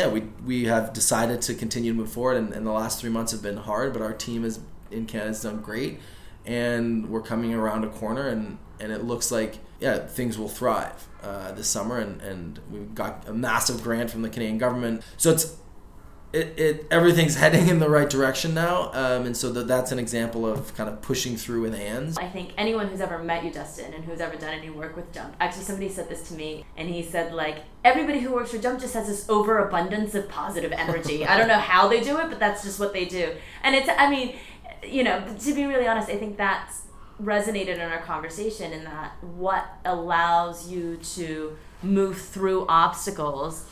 yeah, 0.00 0.08
we 0.08 0.20
we 0.46 0.64
have 0.64 0.94
decided 0.94 1.42
to 1.42 1.54
continue 1.54 1.92
to 1.92 1.98
move 1.98 2.10
forward, 2.10 2.38
and, 2.38 2.52
and 2.54 2.66
the 2.66 2.72
last 2.72 3.00
three 3.00 3.10
months 3.10 3.32
have 3.32 3.42
been 3.42 3.58
hard, 3.58 3.92
but 3.92 4.00
our 4.00 4.14
team 4.14 4.44
is 4.44 4.60
in 4.90 5.06
has 5.08 5.42
done 5.42 5.60
great, 5.60 6.00
and 6.46 7.10
we're 7.10 7.20
coming 7.20 7.52
around 7.52 7.84
a 7.84 7.88
corner, 7.88 8.26
and 8.28 8.56
and 8.80 8.92
it 8.92 9.04
looks 9.04 9.30
like 9.30 9.58
yeah 9.78 9.98
things 9.98 10.38
will 10.38 10.48
thrive 10.48 11.06
uh, 11.22 11.52
this 11.52 11.68
summer, 11.68 11.98
and 11.98 12.22
and 12.22 12.60
we've 12.70 12.94
got 12.94 13.28
a 13.28 13.34
massive 13.34 13.82
grant 13.82 14.10
from 14.10 14.22
the 14.22 14.30
Canadian 14.30 14.56
government, 14.56 15.02
so 15.18 15.30
it's 15.30 15.56
it, 16.32 16.58
it 16.58 16.86
everything's 16.90 17.34
heading 17.42 17.68
in 17.68 17.78
the 17.78 17.88
right 17.88 18.08
direction 18.08 18.54
now, 18.54 18.90
um, 18.92 19.26
and 19.26 19.36
so 19.36 19.52
that 19.52 19.66
that's 19.66 19.92
an 19.92 19.98
example 19.98 20.46
of 20.46 20.74
kind 20.74 20.88
of 20.88 21.02
pushing 21.02 21.36
through 21.36 21.62
with 21.62 21.76
hands. 21.76 22.18
I 22.18 22.28
think 22.28 22.52
anyone 22.56 22.88
who's 22.88 23.00
ever 23.00 23.18
met 23.18 23.44
you, 23.44 23.52
Justin, 23.52 23.92
and 23.94 24.04
who's 24.04 24.20
ever 24.20 24.36
done 24.36 24.54
any 24.54 24.70
work 24.70 24.96
with 24.96 25.12
Jump, 25.12 25.34
actually 25.40 25.64
somebody 25.64 25.88
said 25.88 26.08
this 26.08 26.28
to 26.28 26.34
me, 26.34 26.64
and 26.76 26.88
he 26.88 27.02
said 27.02 27.32
like 27.32 27.58
everybody 27.84 28.20
who 28.20 28.32
works 28.32 28.50
for 28.52 28.58
Jump 28.58 28.80
just 28.80 28.94
has 28.94 29.06
this 29.06 29.28
overabundance 29.28 30.14
of 30.14 30.28
positive 30.28 30.72
energy. 30.72 31.26
I 31.26 31.36
don't 31.36 31.48
know 31.48 31.58
how 31.58 31.88
they 31.88 32.00
do 32.00 32.18
it, 32.18 32.28
but 32.28 32.38
that's 32.38 32.62
just 32.62 32.78
what 32.78 32.92
they 32.92 33.04
do, 33.04 33.34
and 33.62 33.74
it's 33.74 33.88
I 33.88 34.10
mean 34.10 34.36
you 34.86 35.04
know, 35.04 35.22
to 35.38 35.54
be 35.54 35.66
really 35.66 35.86
honest, 35.86 36.08
I 36.08 36.16
think 36.16 36.36
that's 36.36 36.82
resonated 37.22 37.74
in 37.74 37.80
our 37.80 38.00
conversation 38.00 38.72
in 38.72 38.84
that 38.84 39.12
what 39.22 39.66
allows 39.84 40.70
you 40.70 40.96
to 40.96 41.56
move 41.82 42.18
through 42.18 42.66
obstacles 42.66 43.66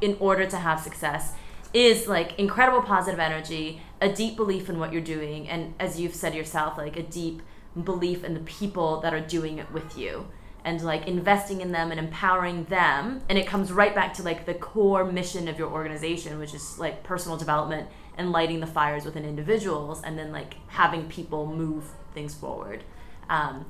in 0.00 0.16
order 0.20 0.46
to 0.46 0.56
have 0.56 0.80
success 0.80 1.32
is 1.72 2.06
like 2.06 2.38
incredible 2.38 2.82
positive 2.82 3.20
energy, 3.20 3.80
a 4.00 4.12
deep 4.12 4.36
belief 4.36 4.68
in 4.68 4.78
what 4.78 4.92
you're 4.92 5.02
doing, 5.02 5.48
and 5.48 5.74
as 5.78 6.00
you've 6.00 6.14
said 6.14 6.34
yourself, 6.34 6.76
like 6.76 6.96
a 6.96 7.02
deep 7.02 7.42
belief 7.82 8.24
in 8.24 8.34
the 8.34 8.40
people 8.40 9.00
that 9.00 9.14
are 9.14 9.20
doing 9.20 9.58
it 9.58 9.70
with 9.72 9.96
you 9.96 10.26
and 10.64 10.80
like 10.82 11.08
investing 11.08 11.60
in 11.60 11.72
them 11.72 11.90
and 11.90 11.98
empowering 11.98 12.64
them 12.64 13.22
and 13.28 13.38
it 13.38 13.46
comes 13.46 13.72
right 13.72 13.94
back 13.94 14.12
to 14.14 14.22
like 14.22 14.44
the 14.44 14.54
core 14.54 15.04
mission 15.04 15.48
of 15.48 15.58
your 15.58 15.70
organization 15.72 16.38
which 16.38 16.54
is 16.54 16.78
like 16.78 17.02
personal 17.02 17.36
development 17.36 17.88
and 18.16 18.32
lighting 18.32 18.60
the 18.60 18.66
fires 18.66 19.04
within 19.04 19.24
individuals 19.24 20.02
and 20.02 20.18
then 20.18 20.32
like 20.32 20.54
having 20.68 21.08
people 21.08 21.46
move 21.46 21.84
things 22.14 22.34
forward. 22.34 22.84
Um, 23.28 23.64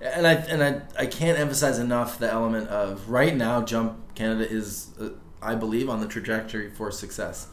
and 0.00 0.26
I 0.26 0.32
and 0.32 0.62
I, 0.62 1.02
I 1.02 1.06
can't 1.06 1.38
emphasize 1.38 1.78
enough 1.78 2.18
the 2.18 2.30
element 2.30 2.68
of 2.68 3.10
right 3.10 3.34
now 3.34 3.62
Jump 3.62 4.14
Canada 4.14 4.48
is 4.48 4.90
uh, 5.00 5.10
I 5.42 5.54
believe 5.54 5.88
on 5.88 6.00
the 6.00 6.06
trajectory 6.06 6.70
for 6.70 6.90
success. 6.90 7.48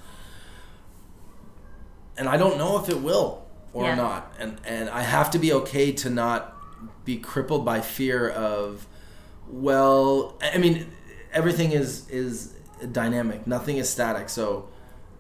And 2.18 2.28
I 2.28 2.38
don't 2.38 2.58
know 2.58 2.78
if 2.82 2.90
it 2.90 3.02
will 3.02 3.46
or 3.74 3.86
Yeah. 3.86 3.96
not. 3.96 4.34
And 4.40 4.60
and 4.66 4.90
I 4.90 5.02
have 5.02 5.30
to 5.32 5.40
be 5.40 5.54
okay 5.54 5.92
to 5.94 6.10
not 6.10 6.56
be 7.06 7.18
crippled 7.18 7.64
by 7.66 7.82
fear 7.82 8.30
of 8.30 8.88
well 9.50 10.36
I 10.42 10.58
mean 10.58 10.92
everything 11.32 11.72
is 11.72 12.08
is 12.10 12.54
dynamic. 12.92 13.46
Nothing 13.48 13.78
is 13.78 13.90
static. 13.90 14.30
So 14.30 14.68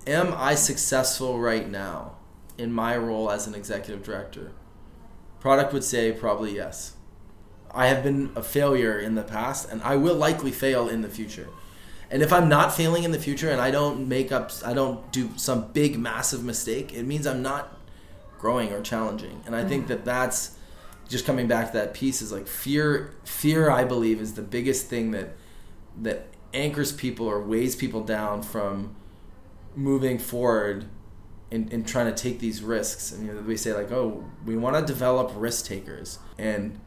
am 0.05 0.33
I 0.35 0.55
successful 0.55 1.39
right 1.39 1.69
now 1.69 2.15
in 2.57 2.71
my 2.73 2.97
role 2.97 3.29
as 3.31 3.47
an 3.47 3.53
executive 3.55 4.03
director? 4.03 4.51
Product 5.39 5.71
would 5.73 5.83
say 5.83 6.11
probably 6.11 6.55
yes. 6.55 6.93
I 7.71 7.87
have 7.87 8.01
been 8.03 8.31
a 8.35 8.41
failure 8.41 8.97
in 8.97 9.13
the 9.15 9.23
past 9.23 9.69
and 9.69 9.81
I 9.83 9.95
will 9.97 10.15
likely 10.15 10.51
fail 10.51 10.87
in 10.89 11.01
the 11.01 11.09
future 11.09 11.47
and 12.09 12.21
if 12.21 12.31
I'm 12.31 12.49
not 12.49 12.73
failing 12.73 13.03
in 13.03 13.11
the 13.11 13.19
future 13.19 13.49
and 13.49 13.61
I 13.61 13.71
don't 13.71 14.07
make 14.07 14.31
up 14.31 14.51
I 14.65 14.73
don't 14.73 15.11
do 15.11 15.29
some 15.35 15.71
big 15.71 15.97
massive 15.99 16.43
mistake 16.43 16.93
it 16.93 17.03
means 17.03 17.27
I'm 17.27 17.41
not 17.41 17.75
growing 18.37 18.71
or 18.71 18.81
challenging. 18.81 19.41
And 19.45 19.55
I 19.55 19.63
think 19.65 19.85
mm. 19.85 19.87
that 19.89 20.05
that's 20.05 20.57
just 21.09 21.25
coming 21.25 21.47
back 21.47 21.71
to 21.71 21.77
that 21.77 21.93
piece 21.93 22.21
is 22.21 22.33
like 22.33 22.47
fear 22.47 23.13
fear 23.23 23.69
i 23.71 23.85
believe 23.85 24.19
is 24.19 24.33
the 24.33 24.41
biggest 24.41 24.87
thing 24.87 25.11
that 25.11 25.37
that 26.01 26.27
anchors 26.53 26.91
people 26.91 27.25
or 27.25 27.41
weighs 27.41 27.77
people 27.77 28.03
down 28.03 28.41
from 28.41 28.93
moving 29.75 30.17
forward 30.17 30.85
and, 31.51 31.71
and 31.71 31.87
trying 31.87 32.13
to 32.13 32.23
take 32.23 32.39
these 32.39 32.61
risks. 32.61 33.11
And 33.11 33.25
you 33.25 33.33
know 33.33 33.41
we 33.41 33.57
say 33.57 33.73
like 33.73 33.91
oh 33.91 34.25
we 34.45 34.57
want 34.57 34.75
to 34.75 34.81
develop 34.81 35.31
risk 35.35 35.65
takers. 35.65 36.19
And 36.37 36.79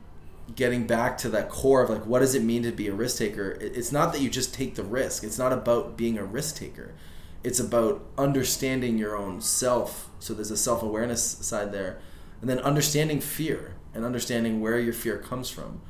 getting 0.55 0.87
back 0.87 1.19
to 1.19 1.29
that 1.31 1.49
core 1.49 1.83
of 1.83 1.91
like 1.91 2.07
what 2.07 2.21
does 2.21 2.35
it 2.35 2.43
mean 2.43 2.63
to 2.63 2.73
be 2.73 2.89
a 2.89 2.95
risk 2.95 3.19
taker? 3.19 3.57
It's 3.61 3.93
not 3.93 4.13
that 4.13 4.21
you 4.21 4.31
just 4.31 4.55
take 4.55 4.75
the 4.75 4.83
risk. 4.83 5.25
It's 5.25 5.39
not 5.39 5.53
about 5.53 5.97
being 5.97 6.19
a 6.19 6.25
risk 6.25 6.57
taker. 6.57 6.95
It's 7.43 7.61
about 7.61 8.05
understanding 8.19 8.99
your 8.99 9.17
own 9.17 9.41
self. 9.41 10.11
So 10.19 10.35
there's 10.35 10.51
a 10.51 10.57
self-awareness 10.57 11.23
side 11.23 11.73
there. 11.73 12.01
And 12.41 12.49
then 12.49 12.59
understanding 12.59 13.21
fear 13.21 13.75
and 13.95 14.05
understanding 14.05 14.61
where 14.61 14.79
your 14.79 14.93
fear 14.93 15.19
comes 15.19 15.51
from. 15.51 15.81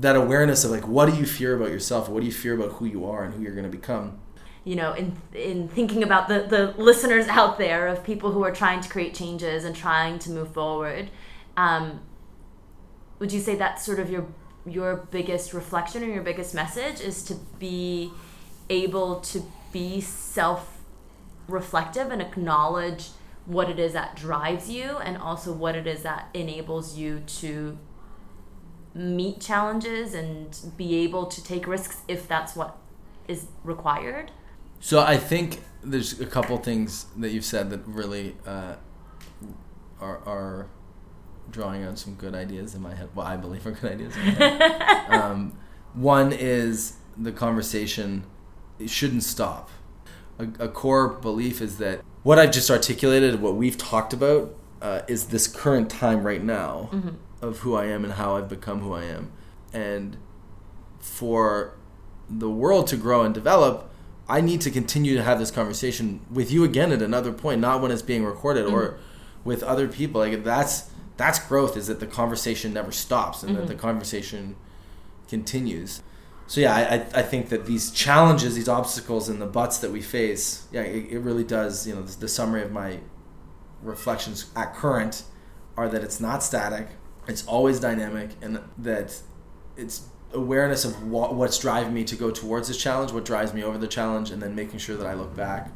That 0.00 0.16
awareness 0.16 0.64
of 0.64 0.70
like 0.70 0.86
what 0.86 1.10
do 1.10 1.16
you 1.16 1.26
fear 1.26 1.56
about 1.56 1.70
yourself? 1.70 2.08
What 2.08 2.20
do 2.20 2.26
you 2.26 2.32
fear 2.32 2.54
about 2.54 2.72
who 2.72 2.86
you 2.86 3.06
are 3.06 3.24
and 3.24 3.34
who 3.34 3.42
you're 3.42 3.54
going 3.54 3.70
to 3.70 3.76
become? 3.76 4.18
You 4.64 4.76
know 4.76 4.92
in 4.94 5.16
in 5.32 5.68
thinking 5.68 6.02
about 6.02 6.28
the 6.28 6.46
the 6.48 6.74
listeners 6.82 7.28
out 7.28 7.56
there 7.58 7.86
of 7.88 8.02
people 8.04 8.32
who 8.32 8.42
are 8.42 8.50
trying 8.50 8.80
to 8.80 8.88
create 8.88 9.14
changes 9.14 9.64
and 9.64 9.76
trying 9.76 10.18
to 10.20 10.30
move 10.30 10.52
forward 10.52 11.08
um, 11.56 12.00
would 13.18 13.32
you 13.32 13.40
say 13.40 13.54
that's 13.54 13.84
sort 13.84 13.98
of 13.98 14.10
your 14.10 14.26
your 14.66 14.96
biggest 15.10 15.54
reflection 15.54 16.02
or 16.02 16.06
your 16.06 16.22
biggest 16.22 16.54
message 16.54 17.00
is 17.00 17.22
to 17.22 17.34
be 17.58 18.10
able 18.68 19.20
to 19.20 19.42
be 19.72 20.00
self 20.00 20.80
reflective 21.48 22.10
and 22.10 22.20
acknowledge 22.20 23.08
what 23.44 23.70
it 23.70 23.78
is 23.78 23.92
that 23.92 24.16
drives 24.16 24.68
you 24.68 24.96
and 24.98 25.16
also 25.16 25.52
what 25.52 25.76
it 25.76 25.86
is 25.86 26.02
that 26.02 26.28
enables 26.34 26.96
you 26.98 27.20
to 27.20 27.78
meet 28.92 29.40
challenges 29.40 30.14
and 30.14 30.58
be 30.76 30.96
able 30.96 31.26
to 31.26 31.44
take 31.44 31.66
risks 31.66 32.00
if 32.08 32.26
that's 32.26 32.56
what 32.56 32.76
is 33.28 33.46
required? 33.62 34.32
So 34.80 35.00
I 35.00 35.16
think 35.16 35.60
there's 35.82 36.20
a 36.20 36.26
couple 36.26 36.56
things 36.58 37.06
that 37.16 37.30
you've 37.30 37.44
said 37.44 37.70
that 37.70 37.80
really 37.86 38.34
uh, 38.46 38.74
are, 40.00 40.18
are 40.26 40.66
drawing 41.50 41.84
on 41.84 41.96
some 41.96 42.14
good 42.14 42.34
ideas 42.34 42.74
in 42.74 42.82
my 42.82 42.94
head. 42.94 43.08
Well, 43.14 43.26
I 43.26 43.36
believe 43.36 43.66
are 43.66 43.72
good 43.72 43.92
ideas. 43.92 44.16
In 44.16 44.24
my 44.24 44.30
head. 44.30 45.06
um, 45.10 45.58
one 45.94 46.32
is 46.32 46.96
the 47.16 47.32
conversation 47.32 48.24
it 48.78 48.90
shouldn't 48.90 49.22
stop. 49.22 49.70
A, 50.38 50.48
a 50.64 50.68
core 50.68 51.08
belief 51.08 51.62
is 51.62 51.78
that 51.78 52.02
what 52.22 52.38
I've 52.38 52.50
just 52.50 52.70
articulated, 52.70 53.40
what 53.40 53.56
we've 53.56 53.78
talked 53.78 54.12
about, 54.12 54.54
uh, 54.82 55.00
is 55.08 55.26
this 55.26 55.46
current 55.48 55.88
time 55.88 56.24
right 56.24 56.42
now 56.42 56.90
of 57.40 57.60
who 57.60 57.74
I 57.74 57.86
am 57.86 58.04
and 58.04 58.14
how 58.14 58.36
I've 58.36 58.48
become 58.48 58.80
who 58.80 58.92
I 58.92 59.04
am, 59.04 59.32
and 59.72 60.18
for 60.98 61.76
the 62.28 62.50
world 62.50 62.86
to 62.88 62.96
grow 62.96 63.22
and 63.22 63.32
develop, 63.32 63.90
I 64.28 64.40
need 64.40 64.60
to 64.62 64.70
continue 64.70 65.14
to 65.14 65.22
have 65.22 65.38
this 65.38 65.50
conversation 65.50 66.20
with 66.30 66.50
you 66.50 66.64
again 66.64 66.92
at 66.92 67.00
another 67.00 67.32
point, 67.32 67.60
not 67.60 67.80
when 67.80 67.90
it's 67.90 68.02
being 68.02 68.24
recorded 68.24 68.66
or 68.66 68.98
with 69.44 69.62
other 69.62 69.86
people. 69.86 70.20
Like 70.20 70.42
that's 70.44 70.90
that's 71.16 71.38
growth 71.38 71.76
is 71.76 71.86
that 71.86 72.00
the 72.00 72.06
conversation 72.06 72.72
never 72.72 72.92
stops 72.92 73.42
and 73.42 73.56
that 73.56 73.66
the 73.66 73.74
mm-hmm. 73.74 73.80
conversation 73.80 74.56
continues. 75.28 76.02
So 76.46 76.60
yeah, 76.60 76.74
I, 76.74 77.20
I- 77.20 77.22
think 77.22 77.48
that 77.48 77.66
these 77.66 77.90
challenges, 77.90 78.54
these 78.54 78.68
obstacles, 78.68 79.28
and 79.28 79.40
the 79.42 79.46
butts 79.46 79.78
that 79.78 79.90
we 79.90 80.00
face, 80.00 80.66
yeah, 80.70 80.82
it, 80.82 81.10
it 81.10 81.18
really 81.18 81.42
does. 81.42 81.86
You 81.86 81.96
know, 81.96 82.02
the, 82.02 82.20
the 82.20 82.28
summary 82.28 82.62
of 82.62 82.70
my 82.70 83.00
reflections 83.82 84.46
at 84.54 84.74
current 84.74 85.24
are 85.76 85.88
that 85.88 86.04
it's 86.04 86.20
not 86.20 86.42
static, 86.42 86.88
it's 87.26 87.44
always 87.46 87.80
dynamic, 87.80 88.30
and 88.40 88.60
that 88.78 89.20
it's 89.76 90.06
awareness 90.32 90.84
of 90.84 91.02
what, 91.08 91.34
what's 91.34 91.58
driving 91.58 91.92
me 91.92 92.04
to 92.04 92.16
go 92.16 92.30
towards 92.30 92.68
this 92.68 92.76
challenge, 92.76 93.12
what 93.12 93.24
drives 93.24 93.52
me 93.52 93.62
over 93.64 93.78
the 93.78 93.88
challenge, 93.88 94.30
and 94.30 94.40
then 94.40 94.54
making 94.54 94.78
sure 94.78 94.96
that 94.96 95.06
I 95.06 95.14
look 95.14 95.34
back 95.34 95.72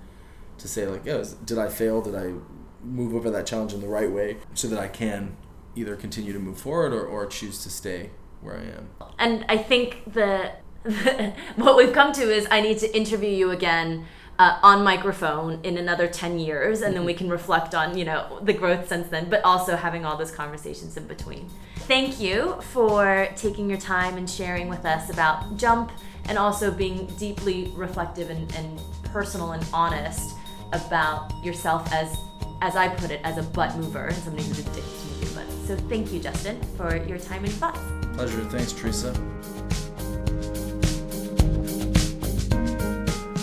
to 0.58 0.68
say 0.68 0.86
like, 0.86 1.06
oh, 1.08 1.20
is- 1.20 1.34
did 1.34 1.58
I 1.58 1.68
fail? 1.68 2.00
Did 2.00 2.14
I 2.14 2.34
move 2.82 3.14
over 3.14 3.30
that 3.30 3.46
challenge 3.46 3.72
in 3.72 3.80
the 3.80 3.88
right 3.88 4.10
way, 4.10 4.38
so 4.54 4.68
that 4.68 4.78
I 4.78 4.88
can 4.88 5.36
either 5.76 5.96
continue 5.96 6.32
to 6.32 6.38
move 6.38 6.58
forward 6.58 6.92
or, 6.92 7.04
or 7.04 7.26
choose 7.26 7.62
to 7.62 7.70
stay 7.70 8.10
where 8.40 8.56
I 8.56 8.62
am. 8.62 8.90
and 9.18 9.44
I 9.48 9.58
think 9.58 10.12
the, 10.12 10.52
what 11.56 11.76
we've 11.76 11.92
come 11.92 12.12
to 12.14 12.22
is 12.22 12.46
I 12.50 12.60
need 12.60 12.78
to 12.78 12.96
interview 12.96 13.28
you 13.28 13.50
again 13.50 14.06
uh, 14.40 14.58
on 14.62 14.82
microphone 14.82 15.60
in 15.64 15.76
another 15.76 16.08
10 16.08 16.38
years 16.38 16.80
and 16.80 16.96
then 16.96 17.04
we 17.04 17.12
can 17.12 17.28
reflect 17.28 17.74
on 17.74 17.98
you 17.98 18.06
know 18.06 18.40
the 18.42 18.54
growth 18.54 18.88
since 18.88 19.06
then 19.08 19.28
but 19.28 19.44
also 19.44 19.76
having 19.76 20.06
all 20.06 20.16
those 20.16 20.30
conversations 20.30 20.96
in 20.96 21.06
between 21.06 21.46
thank 21.80 22.18
you 22.18 22.58
for 22.72 23.28
taking 23.36 23.68
your 23.68 23.78
time 23.78 24.16
and 24.16 24.30
sharing 24.30 24.68
with 24.70 24.86
us 24.86 25.10
about 25.10 25.58
jump 25.58 25.92
and 26.24 26.38
also 26.38 26.70
being 26.70 27.04
deeply 27.18 27.70
reflective 27.74 28.30
and, 28.30 28.50
and 28.54 28.80
personal 29.04 29.52
and 29.52 29.66
honest 29.74 30.34
about 30.72 31.30
yourself 31.44 31.92
as 31.92 32.16
as 32.62 32.76
i 32.76 32.88
put 32.88 33.10
it 33.10 33.20
as 33.24 33.38
a 33.38 33.42
butt 33.42 33.76
mover 33.76 34.06
and 34.06 34.16
somebody 34.16 34.44
who's 34.44 34.58
addicted 34.60 34.82
to 34.82 35.06
moving 35.06 35.34
butts 35.34 35.66
so 35.66 35.76
thank 35.88 36.12
you 36.12 36.20
justin 36.20 36.60
for 36.76 36.96
your 37.06 37.18
time 37.18 37.44
and 37.44 37.52
thoughts 37.54 37.80
Pleasure. 38.20 38.44
Thanks, 38.50 38.72
Teresa. 38.72 39.14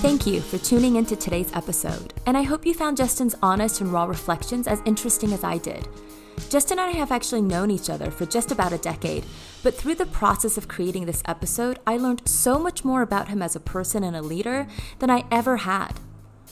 Thank 0.02 0.28
you 0.28 0.42
for 0.42 0.60
tuning 0.60 0.98
into 0.98 1.16
today's 1.16 1.52
episode, 1.54 2.14
and 2.28 2.38
I 2.38 2.44
hope 2.44 2.66
you 2.66 2.76
found 2.76 2.98
Justin's 2.98 3.36
honest 3.42 3.82
and 3.82 3.92
raw 3.92 4.06
reflections 4.06 4.68
as 4.68 4.82
interesting 4.86 5.34
as 5.34 5.44
I 5.44 5.58
did. 5.58 5.88
Justin 6.50 6.78
and 6.78 6.92
I 6.92 6.94
have 7.00 7.12
actually 7.12 7.42
known 7.42 7.72
each 7.72 7.90
other 7.90 8.12
for 8.12 8.28
just 8.28 8.52
about 8.52 8.72
a 8.72 8.78
decade, 8.78 9.26
but 9.64 9.74
through 9.74 9.96
the 9.96 10.06
process 10.06 10.56
of 10.56 10.68
creating 10.68 11.08
this 11.08 11.24
episode, 11.26 11.80
I 11.88 11.98
learned 11.98 12.28
so 12.30 12.60
much 12.60 12.86
more 12.86 13.02
about 13.02 13.30
him 13.30 13.42
as 13.42 13.56
a 13.56 13.60
person 13.60 14.04
and 14.04 14.16
a 14.16 14.22
leader 14.22 14.68
than 15.00 15.10
I 15.10 15.26
ever 15.32 15.58
had. 15.58 16.00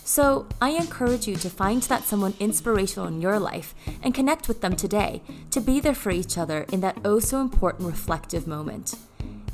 So, 0.08 0.46
I 0.62 0.70
encourage 0.70 1.28
you 1.28 1.36
to 1.38 1.50
find 1.50 1.82
that 1.82 2.04
someone 2.04 2.36
inspirational 2.40 3.08
in 3.08 3.22
your 3.22 3.40
life 3.40 3.74
and 4.04 4.14
connect 4.14 4.48
with 4.48 4.62
them 4.62 4.76
today 4.76 5.24
to 5.50 5.60
be 5.60 5.80
there 5.80 5.96
for 5.96 6.12
each 6.12 6.38
other 6.38 6.68
in 6.72 6.82
that 6.82 7.00
oh 7.04 7.18
so 7.18 7.42
important 7.42 7.90
reflective 7.90 8.46
moment. 8.46 8.94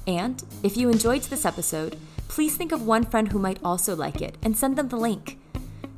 And 0.05 0.43
if 0.61 0.75
you 0.75 0.89
enjoyed 0.89 1.21
this 1.23 1.45
episode, 1.45 1.97
please 2.27 2.57
think 2.57 2.73
of 2.73 2.85
one 2.85 3.05
friend 3.05 3.31
who 3.31 3.39
might 3.39 3.63
also 3.63 3.95
like 3.95 4.21
it 4.21 4.37
and 4.43 4.57
send 4.57 4.75
them 4.75 4.89
the 4.89 4.97
link. 4.97 5.39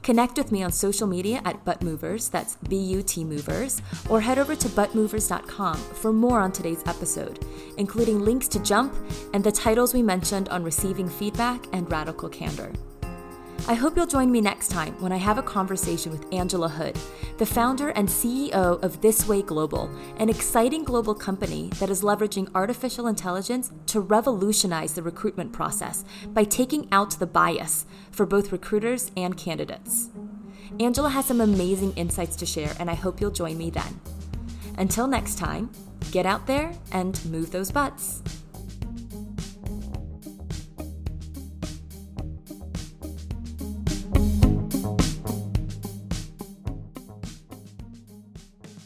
Connect 0.04 0.38
with 0.38 0.52
me 0.52 0.62
on 0.62 0.72
social 0.72 1.08
media 1.08 1.42
at 1.44 1.66
But 1.66 1.82
Movers, 1.82 2.30
that's 2.30 2.58
B 2.58 2.76
U 2.78 3.02
T 3.02 3.24
Movers, 3.24 3.82
or 4.08 4.22
head 4.22 4.38
over 4.38 4.56
to 4.56 4.70
butmovers.com 4.70 5.78
for 5.78 6.14
more 6.14 6.40
on 6.40 6.52
today's 6.52 6.84
episode, 6.86 7.44
including 7.80 8.20
links 8.20 8.48
to 8.50 8.60
Jump 8.60 8.94
and 9.34 9.44
the 9.44 9.52
titles 9.52 9.96
we 9.96 10.04
mentioned 10.04 10.48
on 10.50 10.64
receiving 10.64 11.10
feedback 11.10 11.66
and 11.74 11.92
radical 11.92 12.30
candor. 12.30 12.72
I 13.66 13.76
hope 13.76 13.96
you'll 13.96 14.06
join 14.06 14.30
me 14.30 14.42
next 14.42 14.68
time 14.68 14.94
when 15.02 15.14
I 15.14 15.18
have 15.18 15.38
a 15.38 15.44
conversation 15.44 16.12
with 16.12 16.32
Angela 16.34 16.68
Hood, 16.68 16.98
the 17.38 17.46
founder 17.46 17.90
and 17.92 18.10
CEO 18.10 18.84
of 18.84 19.00
This 19.00 19.26
Way 19.26 19.42
Global, 19.42 19.90
an 20.18 20.28
exciting 20.28 20.84
global 20.84 21.16
company 21.16 21.70
that 21.80 21.90
is 21.90 22.02
leveraging 22.02 22.52
artificial 22.54 23.08
intelligence 23.08 23.72
to 23.86 24.02
revolutionize 24.02 24.94
the 24.96 25.02
recruitment 25.02 25.54
process 25.54 26.04
by 26.28 26.44
taking 26.44 26.90
out 26.92 27.12
the 27.20 27.26
bias 27.26 27.86
for 28.12 28.26
both 28.26 28.52
recruiters 28.52 29.12
and 29.16 29.38
candidates. 29.38 30.10
Angela 30.82 31.10
has 31.10 31.26
some 31.26 31.40
amazing 31.40 31.94
insights 31.94 32.36
to 32.36 32.46
share, 32.46 32.76
and 32.80 32.90
I 32.90 32.96
hope 32.96 33.22
you'll 33.22 33.32
join 33.32 33.58
me 33.58 33.70
then. 33.70 34.02
Until 34.78 35.08
next 35.08 35.38
time, 35.38 35.70
get 36.12 36.26
out 36.26 36.48
there 36.48 36.74
and 36.92 37.24
move 37.26 37.52
those 37.52 37.72
butts. 37.72 38.22